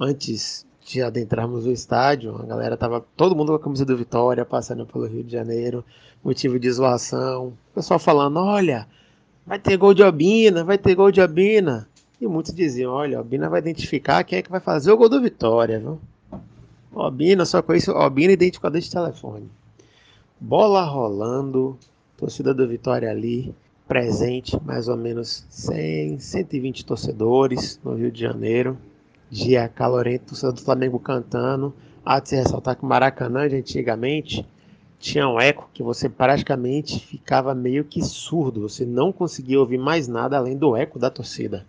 Antes 0.00 0.66
de 0.84 1.00
adentrarmos 1.00 1.66
o 1.66 1.70
estádio, 1.70 2.34
a 2.36 2.44
galera 2.44 2.76
tava 2.76 3.04
todo 3.16 3.36
mundo 3.36 3.48
com 3.48 3.54
a 3.54 3.60
camisa 3.60 3.84
do 3.84 3.96
Vitória, 3.96 4.44
passando 4.44 4.84
pelo 4.84 5.06
Rio 5.06 5.22
de 5.22 5.30
Janeiro, 5.30 5.84
motivo 6.24 6.58
de 6.58 6.70
zoação, 6.72 7.48
o 7.70 7.74
pessoal 7.74 8.00
falando, 8.00 8.38
olha, 8.38 8.88
vai 9.46 9.58
ter 9.58 9.76
gol 9.76 9.94
de 9.94 10.02
Obina, 10.02 10.64
vai 10.64 10.78
ter 10.78 10.96
gol 10.96 11.12
de 11.12 11.20
Obina. 11.20 11.88
E 12.20 12.26
muitos 12.26 12.52
diziam, 12.52 12.92
olha, 12.92 13.20
Obina 13.20 13.48
vai 13.48 13.60
identificar 13.60 14.24
quem 14.24 14.40
é 14.40 14.42
que 14.42 14.50
vai 14.50 14.60
fazer 14.60 14.90
o 14.90 14.96
gol 14.96 15.08
do 15.08 15.20
Vitória, 15.20 15.78
viu? 15.78 16.00
Obina, 16.94 17.46
só 17.46 17.62
conheço 17.62 17.92
Obina 17.92 18.32
identificador 18.32 18.80
de 18.80 18.90
telefone. 18.90 19.50
Bola 20.38 20.84
rolando, 20.84 21.78
torcida 22.16 22.52
do 22.52 22.68
Vitória 22.68 23.10
ali, 23.10 23.54
presente, 23.88 24.58
mais 24.62 24.88
ou 24.88 24.96
menos 24.96 25.46
100, 25.48 26.18
120 26.18 26.84
torcedores 26.84 27.80
no 27.82 27.94
Rio 27.94 28.12
de 28.12 28.20
Janeiro. 28.20 28.76
Dia 29.30 29.68
calorento, 29.68 30.26
torcedor 30.26 30.54
do 30.54 30.60
Flamengo 30.60 30.98
cantando. 30.98 31.72
Há 32.04 32.20
de 32.20 32.28
se 32.28 32.36
ressaltar 32.36 32.76
que 32.76 32.82
o 32.82 32.86
Maracanã 32.86 33.48
de 33.48 33.56
antigamente 33.56 34.46
tinha 34.98 35.26
um 35.26 35.40
eco 35.40 35.70
que 35.72 35.82
você 35.82 36.08
praticamente 36.08 37.00
ficava 37.00 37.54
meio 37.54 37.84
que 37.84 38.02
surdo, 38.02 38.68
você 38.68 38.86
não 38.86 39.12
conseguia 39.12 39.58
ouvir 39.58 39.78
mais 39.78 40.06
nada 40.06 40.36
além 40.36 40.56
do 40.56 40.76
eco 40.76 40.98
da 40.98 41.10
torcida. 41.10 41.66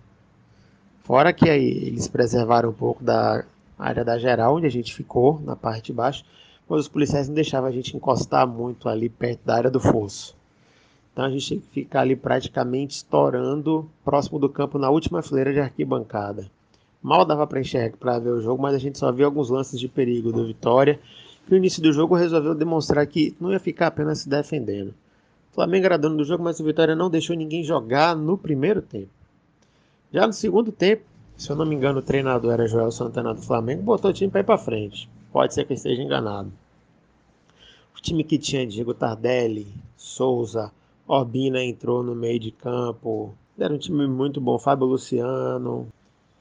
Fora 1.03 1.33
que 1.33 1.49
aí 1.49 1.65
eles 1.65 2.07
preservaram 2.07 2.69
um 2.69 2.73
pouco 2.73 3.03
da 3.03 3.43
área 3.77 4.03
da 4.03 4.17
geral, 4.17 4.55
onde 4.55 4.67
a 4.67 4.71
gente 4.71 4.93
ficou, 4.93 5.41
na 5.43 5.55
parte 5.55 5.87
de 5.87 5.93
baixo, 5.93 6.23
mas 6.67 6.81
os 6.81 6.87
policiais 6.87 7.27
não 7.27 7.35
deixavam 7.35 7.69
a 7.69 7.71
gente 7.71 7.95
encostar 7.95 8.47
muito 8.47 8.87
ali 8.87 9.09
perto 9.09 9.41
da 9.45 9.55
área 9.55 9.71
do 9.71 9.79
fosso. 9.79 10.35
Então 11.11 11.25
a 11.25 11.29
gente 11.29 11.45
tinha 11.45 11.59
que 11.59 11.67
ficar 11.67 12.01
ali 12.01 12.15
praticamente 12.15 12.95
estourando 12.95 13.89
próximo 14.03 14.39
do 14.39 14.49
campo 14.49 14.79
na 14.79 14.89
última 14.89 15.21
fileira 15.21 15.53
de 15.53 15.59
arquibancada. 15.59 16.49
Mal 17.01 17.25
dava 17.25 17.45
para 17.45 17.59
enxergar 17.59 17.97
para 17.97 18.17
ver 18.17 18.29
o 18.29 18.41
jogo, 18.41 18.61
mas 18.61 18.73
a 18.73 18.79
gente 18.79 18.97
só 18.97 19.11
via 19.11 19.25
alguns 19.25 19.49
lances 19.49 19.79
de 19.79 19.87
perigo 19.87 20.31
do 20.31 20.47
Vitória. 20.47 20.99
No 21.47 21.57
início 21.57 21.83
do 21.83 21.91
jogo 21.91 22.15
resolveu 22.15 22.55
demonstrar 22.55 23.05
que 23.05 23.35
não 23.39 23.51
ia 23.51 23.59
ficar 23.59 23.87
apenas 23.87 24.19
se 24.19 24.29
defendendo. 24.29 24.93
O 25.51 25.55
Flamengo 25.55 25.85
era 25.85 25.97
dono 25.97 26.17
do 26.17 26.23
jogo, 26.23 26.43
mas 26.43 26.59
o 26.59 26.63
Vitória 26.63 26.95
não 26.95 27.09
deixou 27.09 27.35
ninguém 27.35 27.63
jogar 27.63 28.15
no 28.15 28.37
primeiro 28.37 28.81
tempo. 28.81 29.09
Já 30.11 30.25
no 30.25 30.33
segundo 30.33 30.71
tempo, 30.71 31.03
se 31.37 31.49
eu 31.49 31.55
não 31.55 31.65
me 31.65 31.75
engano, 31.75 31.99
o 31.99 32.03
treinador 32.03 32.53
era 32.53 32.67
Joel 32.67 32.91
Santana 32.91 33.33
do 33.33 33.41
Flamengo, 33.41 33.81
botou 33.83 34.11
o 34.11 34.13
time 34.13 34.31
para 34.31 34.41
ir 34.41 34.45
para 34.45 34.57
frente. 34.57 35.09
Pode 35.31 35.53
ser 35.53 35.65
que 35.65 35.73
eu 35.73 35.75
esteja 35.75 36.01
enganado. 36.01 36.51
O 37.97 38.01
time 38.01 38.23
que 38.23 38.37
tinha 38.37 38.67
Diego 38.67 38.93
Tardelli, 38.93 39.67
Souza, 39.97 40.71
Orbina 41.07 41.63
entrou 41.63 42.03
no 42.03 42.15
meio 42.15 42.39
de 42.39 42.51
campo. 42.51 43.33
Era 43.57 43.73
um 43.73 43.77
time 43.77 44.07
muito 44.07 44.39
bom, 44.39 44.57
Fábio 44.57 44.85
Luciano. 44.85 45.87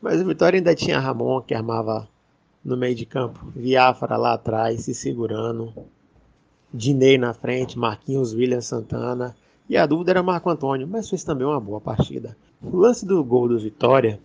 Mas 0.01 0.21
o 0.21 0.27
Vitória 0.27 0.59
ainda 0.59 0.75
tinha 0.75 0.99
Ramon, 0.99 1.41
que 1.41 1.55
armava 1.55 2.09
no 2.65 2.77
meio 2.77 2.95
de 2.95 3.07
campo. 3.07 3.53
Viáfara 3.55 4.17
lá 4.17 4.35
atrás, 4.35 4.83
se 4.83 4.95
segurando. 4.95 5.73
Dinei 6.73 7.19
na 7.19 7.35
frente, 7.35 7.79
Marquinhos, 7.79 8.33
William 8.33 8.61
Santana. 8.61 9.35
E 9.69 9.77
a 9.77 9.87
dúvida 9.87 10.13
era 10.13 10.23
Marco 10.23 10.51
Antônio, 10.51 10.87
mas 10.87 11.09
fez 11.09 11.25
também 11.25 11.47
uma 11.47 11.61
boa 11.61 11.81
partida. 11.81 12.37
O 12.63 12.77
lance 12.77 13.05
do 13.05 13.23
gol 13.25 13.49
do 13.49 13.59
Vitória, 13.59 14.21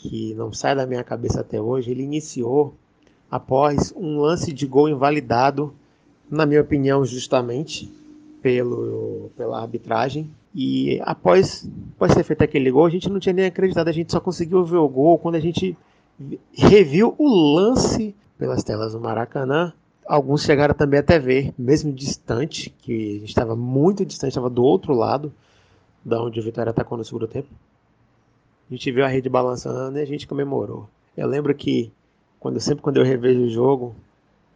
que 0.00 0.34
não 0.34 0.50
sai 0.50 0.74
da 0.74 0.86
minha 0.86 1.04
cabeça 1.04 1.40
até 1.40 1.60
hoje, 1.60 1.90
ele 1.90 2.02
iniciou 2.02 2.74
após 3.30 3.92
um 3.94 4.18
lance 4.18 4.50
de 4.50 4.66
gol 4.66 4.88
invalidado, 4.88 5.74
na 6.30 6.46
minha 6.46 6.62
opinião, 6.62 7.04
justamente 7.04 7.92
pelo, 8.40 9.30
pela 9.36 9.60
arbitragem. 9.60 10.30
E 10.54 10.98
após, 11.04 11.68
após 11.96 12.12
ser 12.12 12.24
feito 12.24 12.42
aquele 12.42 12.70
gol, 12.70 12.86
a 12.86 12.90
gente 12.90 13.10
não 13.10 13.20
tinha 13.20 13.34
nem 13.34 13.44
acreditado, 13.44 13.88
a 13.88 13.92
gente 13.92 14.10
só 14.10 14.20
conseguiu 14.20 14.64
ver 14.64 14.78
o 14.78 14.88
gol 14.88 15.18
quando 15.18 15.34
a 15.34 15.40
gente 15.40 15.76
reviu 16.52 17.14
o 17.18 17.54
lance 17.54 18.14
pelas 18.38 18.64
telas 18.64 18.92
do 18.94 19.00
Maracanã. 19.00 19.72
Alguns 20.06 20.42
chegaram 20.42 20.74
também 20.74 20.98
até 20.98 21.18
ver, 21.18 21.52
mesmo 21.58 21.92
distante, 21.92 22.70
que 22.70 23.16
a 23.16 23.20
gente 23.20 23.28
estava 23.28 23.54
muito 23.54 24.04
distante, 24.04 24.30
estava 24.30 24.48
do 24.48 24.64
outro 24.64 24.94
lado 24.94 25.30
da 26.02 26.20
onde 26.22 26.40
o 26.40 26.42
Vitória 26.42 26.70
atacou 26.70 26.96
no 26.96 27.04
segundo 27.04 27.28
tempo. 27.28 27.48
A 28.70 28.74
gente 28.74 28.92
viu 28.92 29.04
a 29.04 29.08
rede 29.08 29.28
balançando 29.28 29.98
e 29.98 30.02
a 30.02 30.06
gente 30.06 30.28
comemorou. 30.28 30.88
Eu 31.16 31.26
lembro 31.26 31.52
que 31.52 31.90
quando 32.38 32.60
sempre 32.60 32.82
quando 32.82 32.98
eu 32.98 33.04
revejo 33.04 33.40
o 33.40 33.50
jogo, 33.50 33.96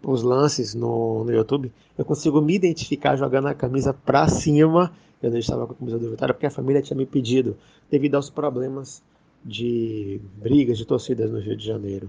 os 0.04 0.22
lances 0.22 0.72
no, 0.72 1.24
no 1.24 1.32
YouTube, 1.32 1.72
eu 1.98 2.04
consigo 2.04 2.40
me 2.40 2.54
identificar 2.54 3.16
jogando 3.16 3.48
a 3.48 3.54
camisa 3.54 3.92
para 3.92 4.28
cima. 4.28 4.92
Eu 5.20 5.32
não 5.32 5.38
estava 5.38 5.66
com 5.66 5.72
a 5.72 5.76
camisa 5.76 5.98
do 5.98 6.10
Vitória 6.10 6.32
porque 6.32 6.46
a 6.46 6.50
família 6.50 6.80
tinha 6.80 6.96
me 6.96 7.06
pedido, 7.06 7.56
devido 7.90 8.14
aos 8.14 8.30
problemas 8.30 9.02
de 9.44 10.20
brigas 10.36 10.78
de 10.78 10.84
torcidas 10.86 11.30
no 11.32 11.40
Rio 11.40 11.56
de 11.56 11.66
Janeiro. 11.66 12.08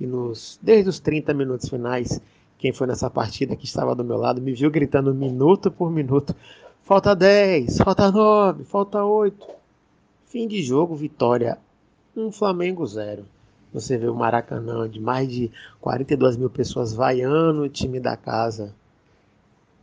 E 0.00 0.06
nos 0.06 0.58
desde 0.60 0.88
os 0.88 0.98
30 0.98 1.32
minutos 1.34 1.68
finais, 1.68 2.20
quem 2.58 2.72
foi 2.72 2.88
nessa 2.88 3.08
partida 3.08 3.54
que 3.54 3.64
estava 3.64 3.94
do 3.94 4.02
meu 4.02 4.16
lado 4.16 4.42
me 4.42 4.52
viu 4.52 4.72
gritando 4.72 5.14
minuto 5.14 5.70
por 5.70 5.88
minuto: 5.88 6.34
falta 6.82 7.14
10, 7.14 7.78
falta 7.78 8.10
9, 8.10 8.64
falta 8.64 9.04
8. 9.04 9.57
Fim 10.28 10.46
de 10.46 10.62
jogo, 10.62 10.94
vitória, 10.94 11.56
um 12.14 12.30
Flamengo 12.30 12.84
zero. 12.84 13.24
Você 13.72 13.96
vê 13.96 14.08
o 14.08 14.14
Maracanã 14.14 14.86
de 14.86 15.00
mais 15.00 15.26
de 15.26 15.50
42 15.80 16.36
mil 16.36 16.50
pessoas 16.50 16.92
vaiando 16.92 17.62
o 17.62 17.68
time 17.68 17.98
da 17.98 18.14
casa. 18.14 18.74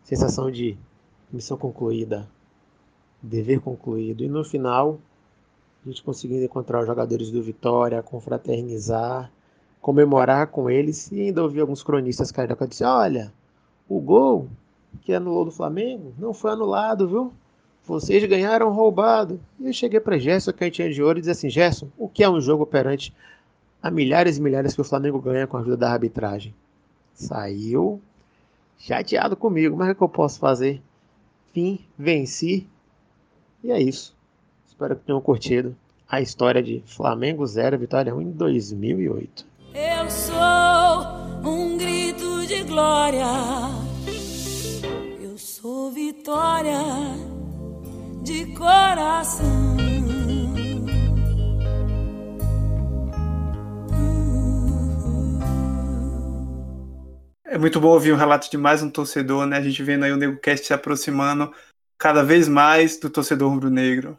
Sensação 0.04 0.52
de 0.52 0.78
missão 1.34 1.58
concluída, 1.58 2.30
dever 3.24 3.60
concluído. 3.60 4.24
E 4.24 4.28
no 4.28 4.44
final, 4.44 5.00
a 5.84 5.90
gente 5.90 6.04
conseguiu 6.04 6.44
encontrar 6.44 6.82
os 6.82 6.86
jogadores 6.86 7.32
do 7.32 7.42
Vitória, 7.42 8.04
confraternizar, 8.04 9.32
comemorar 9.82 10.46
com 10.52 10.70
eles 10.70 11.12
e 11.12 11.22
ainda 11.22 11.42
ouvir 11.42 11.62
alguns 11.62 11.82
cronistas 11.82 12.32
carioca 12.32 12.68
dizer: 12.68 12.86
olha, 12.86 13.34
o 13.90 14.00
gol 14.00 14.48
que 15.02 15.12
anulou 15.12 15.46
do 15.46 15.52
Flamengo 15.52 16.14
não 16.20 16.36
foi 16.36 16.52
anulado, 16.52 17.08
viu? 17.08 17.34
Vocês 17.88 18.24
ganharam 18.26 18.72
roubado. 18.72 19.40
E 19.60 19.68
eu 19.68 19.74
cheguei 19.74 20.00
para 20.00 20.18
Gerson, 20.18 20.52
cantinha 20.52 20.92
de 20.92 21.02
ouro, 21.04 21.20
e 21.20 21.22
disse 21.22 21.32
assim: 21.32 21.50
Gerson, 21.50 21.88
o 21.98 22.10
que 22.10 22.24
é 22.24 22.30
um 22.30 22.42
jogo 22.42 22.66
perante 22.66 23.14
a 23.82 23.92
milhares 23.92 24.38
e 24.38 24.42
milhares 24.42 24.74
que 24.74 24.82
o 24.82 24.84
Flamengo 24.84 25.20
ganha 25.20 25.46
com 25.46 25.58
a 25.58 25.60
ajuda 25.60 25.78
da 25.78 25.92
arbitragem. 25.92 26.56
Saiu 27.14 28.02
chateado 28.80 29.36
comigo, 29.36 29.78
mas 29.78 29.92
o 29.92 29.96
que 29.96 30.02
eu 30.02 30.10
posso 30.10 30.40
fazer? 30.40 30.82
Fim, 31.54 31.80
venci. 31.98 32.68
E 33.64 33.72
é 33.72 33.80
isso. 33.80 34.16
Espero 34.68 34.96
que 34.96 35.06
tenham 35.06 35.22
curtido 35.22 35.76
a 36.10 36.20
história 36.20 36.62
de 36.62 36.84
Flamengo 36.86 37.46
0, 37.46 37.78
Vitória 37.78 38.16
1 38.16 38.22
em 38.22 38.32
2008. 38.32 39.46
Eu 39.74 40.10
sou 40.10 41.50
um 41.50 41.78
grito 41.78 42.48
de 42.48 42.64
glória. 42.64 43.26
Eu 45.22 45.38
sou 45.38 45.92
vitória 45.92 47.35
de 48.26 48.48
coração. 48.56 49.78
É 57.46 57.56
muito 57.56 57.80
bom 57.80 57.90
ouvir 57.90 58.12
o 58.12 58.16
um 58.16 58.18
relato 58.18 58.50
de 58.50 58.58
mais 58.58 58.82
um 58.82 58.90
torcedor, 58.90 59.46
né? 59.46 59.58
A 59.58 59.62
gente 59.62 59.82
vendo 59.84 60.06
aí 60.06 60.12
o 60.12 60.18
NegoCast 60.18 60.66
se 60.66 60.74
aproximando 60.74 61.54
cada 62.00 62.24
vez 62.24 62.48
mais 62.48 63.00
do 63.00 63.12
torcedor 63.12 63.52
rubro-negro. 63.52 64.18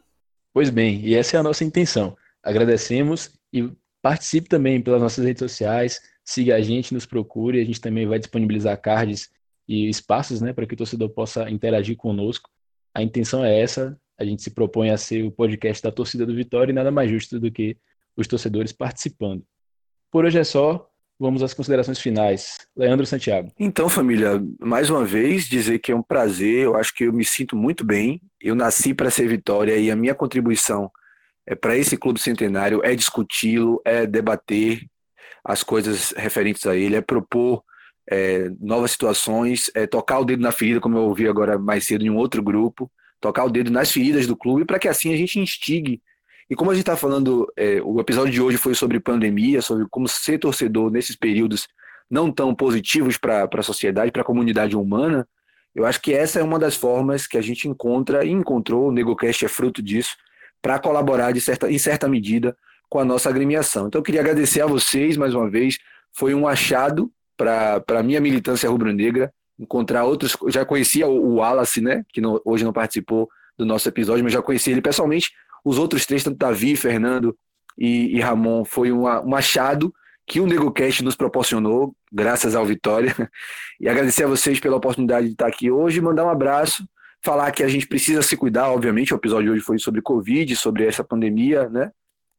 Pois 0.55 0.71
bem, 0.71 1.01
e 1.01 1.17
essa 1.17 1.37
é 1.37 1.41
a 1.41 1.43
nossa 1.43 1.65
intenção. 1.65 2.17
Agradecemos 2.45 3.33
e 3.53 3.69
participe 4.01 4.49
também 4.49 4.81
pelas 4.81 5.03
nossas 5.03 5.25
redes 5.25 5.41
sociais, 5.41 6.01
siga 6.25 6.55
a 6.55 6.61
gente, 6.61 6.95
nos 6.95 7.07
procure, 7.07 7.61
a 7.61 7.65
gente 7.65 7.81
também 7.81 8.07
vai 8.07 8.21
disponibilizar 8.21 8.81
cards 8.81 9.29
e 9.67 9.89
espaços 9.89 10.41
né, 10.41 10.53
para 10.53 10.65
que 10.65 10.75
o 10.75 10.77
torcedor 10.77 11.11
possa 11.11 11.51
interagir 11.51 11.97
conosco. 11.97 12.49
A 12.97 13.03
intenção 13.03 13.45
é 13.45 13.61
essa, 13.61 13.95
a 14.19 14.25
gente 14.25 14.43
se 14.43 14.51
propõe 14.51 14.89
a 14.89 14.97
ser 14.97 15.23
o 15.23 15.31
podcast 15.31 15.83
da 15.83 15.93
torcida 15.93 16.25
do 16.25 16.35
Vitória 16.35 16.73
e 16.73 16.75
nada 16.75 16.91
mais 16.91 17.11
justo 17.11 17.39
do 17.39 17.53
que 17.53 17.77
os 18.17 18.27
torcedores 18.27 18.73
participando. 18.73 19.45
Por 20.11 20.25
hoje 20.25 20.39
é 20.39 20.45
só, 20.45 20.91
Vamos 21.19 21.43
às 21.43 21.55
considerações 21.55 21.99
finais. 21.99 22.59
Leandro 22.77 23.07
Santiago. 23.07 23.51
Então, 23.59 23.89
família, 23.89 24.39
mais 24.61 24.91
uma 24.91 25.03
vez 25.03 25.47
dizer 25.47 25.79
que 25.79 25.91
é 25.91 25.97
um 25.97 26.03
prazer, 26.03 26.65
eu 26.65 26.77
acho 26.77 26.95
que 26.95 27.05
eu 27.05 27.13
me 27.13 27.25
sinto 27.25 27.57
muito 27.57 27.87
bem. 27.87 28.21
Eu 28.39 28.55
nasci 28.55 28.93
para 28.93 29.11
ser 29.11 29.27
vitória 29.27 29.79
e 29.79 29.91
a 29.91 29.97
minha 29.97 30.15
contribuição 30.15 30.91
é 31.47 31.55
para 31.55 31.75
esse 31.75 31.97
clube 31.97 32.21
centenário 32.21 32.83
é 32.85 32.95
discuti-lo, 32.95 33.81
é 33.83 34.07
debater 34.07 34.85
as 35.43 35.63
coisas 35.63 36.13
referentes 36.15 36.67
a 36.67 36.77
ele, 36.77 36.97
é 36.97 37.01
propor 37.01 37.63
é, 38.11 38.51
novas 38.61 38.93
situações, 38.93 39.71
é 39.75 39.87
tocar 39.87 40.21
o 40.21 40.25
dedo 40.25 40.43
na 40.43 40.53
ferida, 40.53 40.81
como 40.81 40.97
eu 40.97 41.03
ouvi 41.03 41.29
agora 41.29 41.59
mais 41.59 41.87
cedo 41.87 42.05
em 42.05 42.11
um 42.11 42.17
outro 42.17 42.43
grupo, 42.43 42.91
tocar 43.21 43.45
o 43.45 43.51
dedo 43.51 43.71
nas 43.71 43.91
feridas 43.91 44.27
do 44.27 44.37
clube 44.37 44.65
para 44.65 44.79
que 44.79 44.89
assim 44.89 45.13
a 45.13 45.17
gente 45.17 45.39
instigue. 45.41 46.01
E 46.49 46.55
como 46.55 46.71
a 46.71 46.75
gente 46.75 46.83
está 46.83 46.97
falando, 46.97 47.53
é, 47.57 47.81
o 47.83 48.01
episódio 48.01 48.33
de 48.33 48.41
hoje 48.41 48.57
foi 48.57 48.75
sobre 48.75 49.01
pandemia, 49.01 49.61
sobre 49.61 49.87
como 49.91 50.07
ser 50.07 50.39
torcedor 50.39 50.91
nesses 50.91 51.17
períodos 51.17 51.67
não 52.09 52.31
tão 52.31 52.55
positivos 52.55 53.17
para 53.17 53.49
a 53.53 53.63
sociedade, 53.63 54.13
para 54.13 54.23
a 54.23 54.25
comunidade 54.25 54.77
humana, 54.77 55.27
eu 55.77 55.85
acho 55.85 56.01
que 56.01 56.15
essa 56.15 56.41
é 56.41 56.43
uma 56.43 56.59
das 56.59 56.75
formas 56.75 57.27
que 57.27 57.37
a 57.37 57.43
gente 57.43 57.69
encontra 57.69 58.25
e 58.25 58.31
encontrou, 58.31 58.89
o 58.89 58.93
NegoCast 58.93 59.45
é 59.45 59.49
fruto 59.49 59.83
disso, 59.83 60.17
para 60.63 60.79
colaborar 60.79 61.33
de 61.33 61.41
certa, 61.41 61.71
em 61.71 61.79
certa 61.79 62.09
medida 62.09 62.57
com 62.89 62.99
a 62.99 63.05
nossa 63.05 63.29
agremiação. 63.29 63.87
Então 63.87 63.99
eu 63.99 64.03
queria 64.03 64.23
agradecer 64.23 64.63
a 64.63 64.67
vocês 64.67 65.19
mais 65.19 65.35
uma 65.35 65.51
vez, 65.51 65.79
foi 66.13 66.35
um 66.35 66.49
achado 66.49 67.13
para 67.37 67.83
a 67.89 68.03
minha 68.03 68.21
militância 68.21 68.69
rubro-negra, 68.69 69.33
encontrar 69.59 70.05
outros. 70.05 70.37
Já 70.49 70.65
conhecia 70.65 71.07
o, 71.07 71.37
Wallace, 71.37 71.81
né? 71.81 72.05
Que 72.09 72.21
não, 72.21 72.41
hoje 72.45 72.65
não 72.65 72.73
participou 72.73 73.29
do 73.57 73.65
nosso 73.65 73.89
episódio, 73.89 74.25
mas 74.25 74.33
já 74.33 74.43
conheci 74.43 74.71
ele 74.71 74.83
pessoalmente. 74.83 75.33
Os 75.65 75.79
outros 75.79 76.07
três, 76.07 76.23
tanto 76.23 76.37
Davi, 76.37 76.77
Fernando 76.77 77.37
e, 77.79 78.17
e 78.17 78.21
Ramon, 78.21 78.65
foi 78.65 78.93
uma, 78.93 79.21
um 79.25 79.35
achado 79.35 79.93
que 80.27 80.41
o 80.41 80.47
NegoCast 80.47 81.05
nos 81.05 81.15
proporcionou, 81.15 81.95
graças 82.13 82.55
ao 82.55 82.67
Vitória. 82.67 83.15
E 83.79 83.91
agradecer 83.91 84.25
a 84.25 84.27
vocês 84.27 84.59
pela 84.59 84.77
oportunidade 84.77 85.27
de 85.27 85.33
estar 85.35 85.47
aqui 85.47 85.71
hoje, 85.71 86.01
mandar 86.01 86.25
um 86.25 86.31
abraço, 86.31 86.89
falar 87.23 87.51
que 87.53 87.63
a 87.63 87.69
gente 87.69 87.87
precisa 87.87 88.23
se 88.23 88.35
cuidar, 88.35 88.71
obviamente, 88.71 89.13
o 89.13 89.17
episódio 89.17 89.45
de 89.45 89.51
hoje 89.51 89.61
foi 89.61 89.79
sobre 89.79 90.01
Covid, 90.01 90.57
sobre 90.57 90.87
essa 90.87 91.05
pandemia, 91.05 91.69
né? 91.69 91.91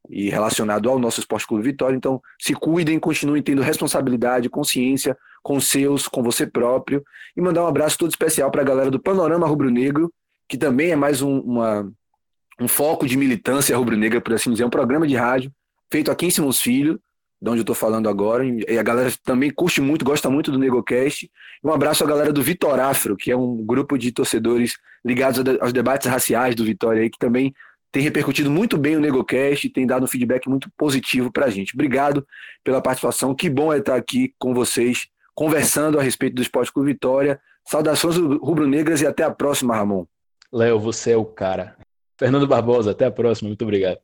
E 0.09 0.29
relacionado 0.29 0.89
ao 0.89 0.99
nosso 0.99 1.19
Esporte 1.19 1.47
Clube 1.47 1.63
Vitória. 1.63 1.95
Então, 1.95 2.21
se 2.39 2.53
cuidem, 2.53 2.99
continuem 2.99 3.41
tendo 3.41 3.61
responsabilidade, 3.61 4.49
consciência 4.49 5.17
com 5.43 5.59
seus, 5.59 6.07
com 6.07 6.21
você 6.21 6.45
próprio. 6.45 7.03
E 7.35 7.41
mandar 7.41 7.63
um 7.63 7.67
abraço 7.67 7.97
todo 7.97 8.09
especial 8.09 8.51
para 8.51 8.61
a 8.61 8.65
galera 8.65 8.91
do 8.91 8.99
Panorama 8.99 9.47
Rubro 9.47 9.69
Negro, 9.69 10.11
que 10.47 10.57
também 10.57 10.91
é 10.91 10.95
mais 10.95 11.21
um, 11.21 11.39
uma, 11.39 11.91
um 12.59 12.67
foco 12.67 13.05
de 13.05 13.17
militância 13.17 13.75
rubro-negra, 13.77 14.21
por 14.21 14.33
assim 14.33 14.51
dizer, 14.51 14.65
um 14.65 14.69
programa 14.69 15.07
de 15.07 15.15
rádio 15.15 15.51
feito 15.91 16.11
aqui 16.11 16.25
em 16.25 16.29
Simões 16.29 16.59
Filho, 16.59 16.99
de 17.41 17.49
onde 17.49 17.59
eu 17.59 17.63
estou 17.63 17.75
falando 17.75 18.09
agora. 18.09 18.43
E 18.45 18.77
a 18.77 18.83
galera 18.83 19.11
também 19.23 19.51
curte 19.51 19.79
muito, 19.79 20.03
gosta 20.03 20.29
muito 20.29 20.51
do 20.51 20.59
NegoCast. 20.59 21.25
E 21.63 21.67
um 21.67 21.71
abraço 21.71 22.03
à 22.03 22.07
galera 22.07 22.33
do 22.33 22.41
Vitorafro, 22.41 23.15
que 23.15 23.31
é 23.31 23.37
um 23.37 23.57
grupo 23.65 23.97
de 23.97 24.11
torcedores 24.11 24.77
ligados 25.05 25.41
aos 25.61 25.71
debates 25.71 26.07
raciais 26.09 26.55
do 26.55 26.65
Vitória, 26.65 27.01
aí, 27.01 27.09
que 27.09 27.19
também 27.19 27.53
tem 27.97 28.03
repercutido 28.03 28.51
muito 28.51 28.77
bem 28.77 28.95
o 28.95 28.99
NegoCast, 28.99 29.69
tem 29.69 29.87
dado 29.87 30.03
um 30.03 30.07
feedback 30.07 30.47
muito 30.47 30.69
positivo 30.77 31.31
para 31.31 31.47
a 31.47 31.49
gente. 31.49 31.73
Obrigado 31.73 32.27
pela 32.63 32.79
participação, 32.79 33.33
que 33.33 33.49
bom 33.49 33.73
é 33.73 33.79
estar 33.79 33.95
aqui 33.95 34.35
com 34.37 34.53
vocês, 34.53 35.07
conversando 35.33 35.99
a 35.99 36.03
respeito 36.03 36.35
do 36.35 36.43
Esporte 36.43 36.71
Clube 36.71 36.91
Vitória. 36.91 37.41
Saudações 37.65 38.15
rubro-negras 38.15 39.01
e 39.01 39.07
até 39.07 39.23
a 39.23 39.31
próxima, 39.31 39.75
Ramon. 39.75 40.05
Léo, 40.53 40.79
você 40.79 41.13
é 41.13 41.17
o 41.17 41.25
cara. 41.25 41.75
Fernando 42.19 42.45
Barbosa, 42.45 42.91
até 42.91 43.05
a 43.05 43.11
próxima, 43.11 43.47
muito 43.47 43.63
obrigado. 43.63 43.97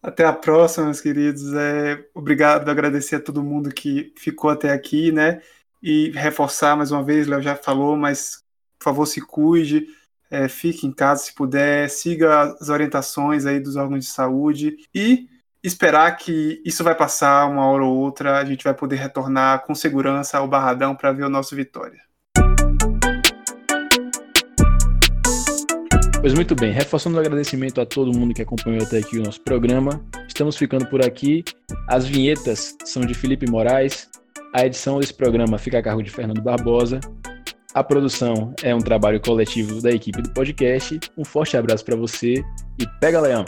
Até 0.00 0.24
a 0.24 0.32
próxima, 0.32 0.84
meus 0.84 1.00
queridos. 1.00 1.52
É, 1.52 2.00
obrigado, 2.14 2.68
agradecer 2.68 3.16
a 3.16 3.20
todo 3.20 3.42
mundo 3.42 3.74
que 3.74 4.12
ficou 4.16 4.50
até 4.50 4.70
aqui, 4.70 5.10
né? 5.10 5.42
E 5.82 6.12
reforçar 6.12 6.76
mais 6.76 6.92
uma 6.92 7.02
vez, 7.02 7.26
Léo 7.26 7.42
já 7.42 7.56
falou, 7.56 7.96
mas 7.96 8.44
por 8.78 8.84
favor 8.84 9.06
se 9.06 9.20
cuide 9.20 9.88
é, 10.32 10.48
fique 10.48 10.86
em 10.86 10.92
casa 10.92 11.24
se 11.24 11.34
puder, 11.34 11.90
siga 11.90 12.54
as 12.58 12.70
orientações 12.70 13.44
aí 13.44 13.60
dos 13.60 13.76
órgãos 13.76 14.06
de 14.06 14.10
saúde 14.10 14.78
e 14.94 15.28
esperar 15.62 16.16
que 16.16 16.62
isso 16.64 16.82
vai 16.82 16.94
passar 16.94 17.44
uma 17.50 17.66
hora 17.66 17.84
ou 17.84 17.94
outra, 17.94 18.38
a 18.38 18.44
gente 18.44 18.64
vai 18.64 18.72
poder 18.72 18.96
retornar 18.96 19.62
com 19.66 19.74
segurança 19.74 20.38
ao 20.38 20.48
Barradão 20.48 20.96
para 20.96 21.12
ver 21.12 21.24
o 21.24 21.28
nosso 21.28 21.54
Vitória. 21.54 22.00
Pois 26.22 26.32
muito 26.32 26.54
bem, 26.54 26.72
reforçando 26.72 27.18
o 27.18 27.20
agradecimento 27.20 27.80
a 27.80 27.84
todo 27.84 28.16
mundo 28.16 28.32
que 28.32 28.40
acompanhou 28.40 28.82
até 28.82 28.98
aqui 28.98 29.18
o 29.18 29.22
nosso 29.22 29.40
programa. 29.42 30.02
Estamos 30.26 30.56
ficando 30.56 30.86
por 30.86 31.04
aqui. 31.04 31.44
As 31.86 32.06
vinhetas 32.06 32.74
são 32.84 33.02
de 33.02 33.12
Felipe 33.12 33.50
Moraes. 33.50 34.08
A 34.54 34.64
edição 34.64 34.98
desse 34.98 35.12
programa 35.12 35.58
fica 35.58 35.78
a 35.78 35.82
cargo 35.82 36.02
de 36.02 36.10
Fernando 36.10 36.40
Barbosa. 36.40 37.00
A 37.74 37.82
produção 37.82 38.54
é 38.62 38.74
um 38.74 38.80
trabalho 38.80 39.18
coletivo 39.20 39.80
da 39.80 39.90
equipe 39.90 40.20
do 40.20 40.30
podcast. 40.30 41.00
Um 41.16 41.24
forte 41.24 41.56
abraço 41.56 41.84
para 41.84 41.96
você 41.96 42.44
e 42.78 42.86
pega, 43.00 43.18
Leão! 43.18 43.44